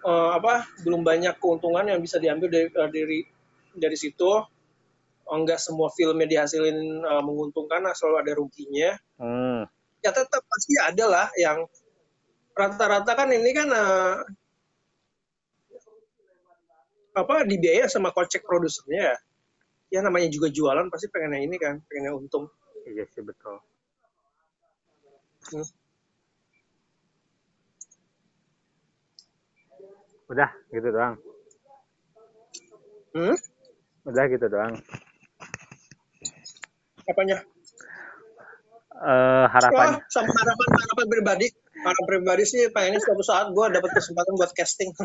Eh, 0.02 0.30
apa 0.34 0.66
belum 0.82 1.06
banyak 1.06 1.38
keuntungan 1.38 1.86
yang 1.86 2.02
bisa 2.02 2.18
diambil 2.18 2.50
dari 2.50 2.66
dari 2.74 3.18
dari 3.70 3.94
situ 3.94 4.26
enggak 5.32 5.58
semua 5.58 5.88
filmnya 5.96 6.28
dihasilin 6.28 6.76
eh, 7.02 7.22
menguntungkan 7.24 7.88
selalu 7.96 8.16
ada 8.22 8.32
ruginya 8.36 8.90
Hmm. 9.22 9.62
ya 10.02 10.10
tetap 10.10 10.42
pasti 10.42 10.74
ada 10.82 11.04
lah 11.06 11.26
yang 11.38 11.62
rata-rata 12.52 13.12
kan 13.14 13.28
ini 13.30 13.50
kan 13.54 13.68
eh, 13.70 14.16
apa 17.12 17.44
dibiaya 17.44 17.86
sama 17.92 18.08
kocek 18.10 18.40
produsernya 18.42 19.12
ya. 19.12 19.16
ya 19.92 20.00
namanya 20.00 20.32
juga 20.32 20.48
jualan 20.48 20.88
pasti 20.88 21.12
pengen 21.12 21.36
yang 21.36 21.44
ini 21.52 21.56
kan 21.60 21.76
pengen 21.86 22.12
yang 22.12 22.16
untung 22.18 22.48
Iya 22.82 23.06
sih 23.14 23.22
betul. 23.22 23.62
Hmm. 25.54 25.66
Udah, 30.30 30.50
gitu 30.72 30.88
doang. 30.90 31.14
Hmm? 33.12 33.36
Udah 34.08 34.24
gitu 34.32 34.46
doang. 34.48 34.74
Apanya? 37.08 37.38
Eh 39.02 39.46
harapan 39.50 39.98
Wah, 39.98 40.06
sama 40.06 40.30
harapan 40.30 40.68
harapan 40.78 41.06
pribadi. 41.10 41.46
Harapan 41.82 42.06
pribadi 42.06 42.44
sih 42.46 42.70
pengennya 42.70 43.02
suatu 43.02 43.24
saat 43.26 43.50
gue 43.50 43.66
dapat 43.72 43.90
kesempatan 43.90 44.38
buat 44.38 44.54
casting. 44.54 44.94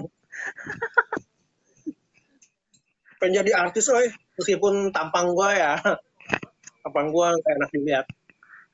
Pengen 3.17 3.41
jadi 3.41 3.57
artis 3.57 3.89
loh, 3.89 4.05
meskipun 4.37 4.93
tampang 4.93 5.33
gue 5.33 5.49
ya, 5.57 5.81
tampang 6.85 7.09
gue 7.09 7.27
kayak 7.41 7.57
enak 7.57 7.69
dilihat. 7.73 8.05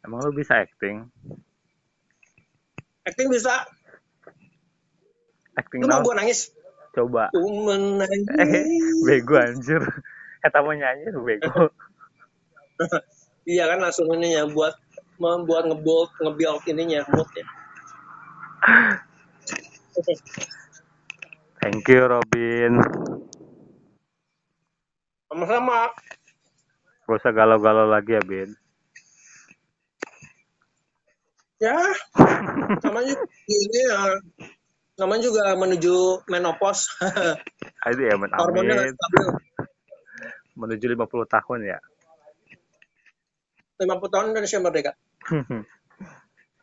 emang 0.03 0.19
lu 0.19 0.35
bisa 0.35 0.59
acting? 0.59 1.07
Acting 3.07 3.31
bisa, 3.31 3.63
Acting 5.53 5.85
lu 5.85 5.89
mau 5.89 6.01
gue 6.01 6.15
nangis? 6.17 6.49
Coba. 6.93 7.29
Ku 7.33 7.41
menangis. 7.45 8.25
Eh, 8.37 8.65
bego 9.05 9.37
anjir. 9.37 9.81
Kata 10.41 10.65
mau 10.65 10.73
nyanyi 10.73 11.13
lu 11.13 11.21
bego. 11.25 11.69
Iya 13.43 13.67
kan 13.67 13.83
langsung 13.83 14.07
ini 14.15 14.39
ya 14.39 14.47
buat 14.47 14.71
membuat 15.19 15.67
ngebold 15.67 16.15
ngebuild 16.23 16.63
ininya 16.63 17.03
moodnya. 17.11 17.43
Thank 21.59 21.87
you 21.91 22.07
Robin. 22.07 22.79
Sama-sama. 25.27 25.91
Gak 27.03 27.19
usah 27.19 27.31
galau-galau 27.35 27.91
lagi 27.91 28.15
ya, 28.15 28.23
Bin. 28.23 28.55
Ya, 31.59 31.79
namanya 32.83 33.15
juga 33.15 33.27
ini 33.47 33.79
ya. 33.87 34.01
Namanya 34.99 35.21
juga 35.23 35.43
menuju 35.55 35.95
menopause. 36.27 36.91
Aduh 37.87 38.03
ya, 38.07 38.15
amin. 38.19 38.31
Hormonnya. 38.35 38.91
Menuju 40.59 40.85
50 40.95 41.27
tahun 41.27 41.59
ya. 41.75 41.79
50 43.77 44.13
tahun 44.13 44.25
Indonesia 44.33 44.59
merdeka. 44.61 44.91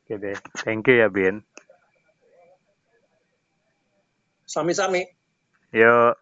Oke 0.04 0.14
deh. 0.18 0.36
Thank 0.62 0.90
you 0.90 1.02
ya, 1.02 1.08
Bin. 1.10 1.42
Sami-sami. 4.50 5.06
Yuk. 5.70 6.14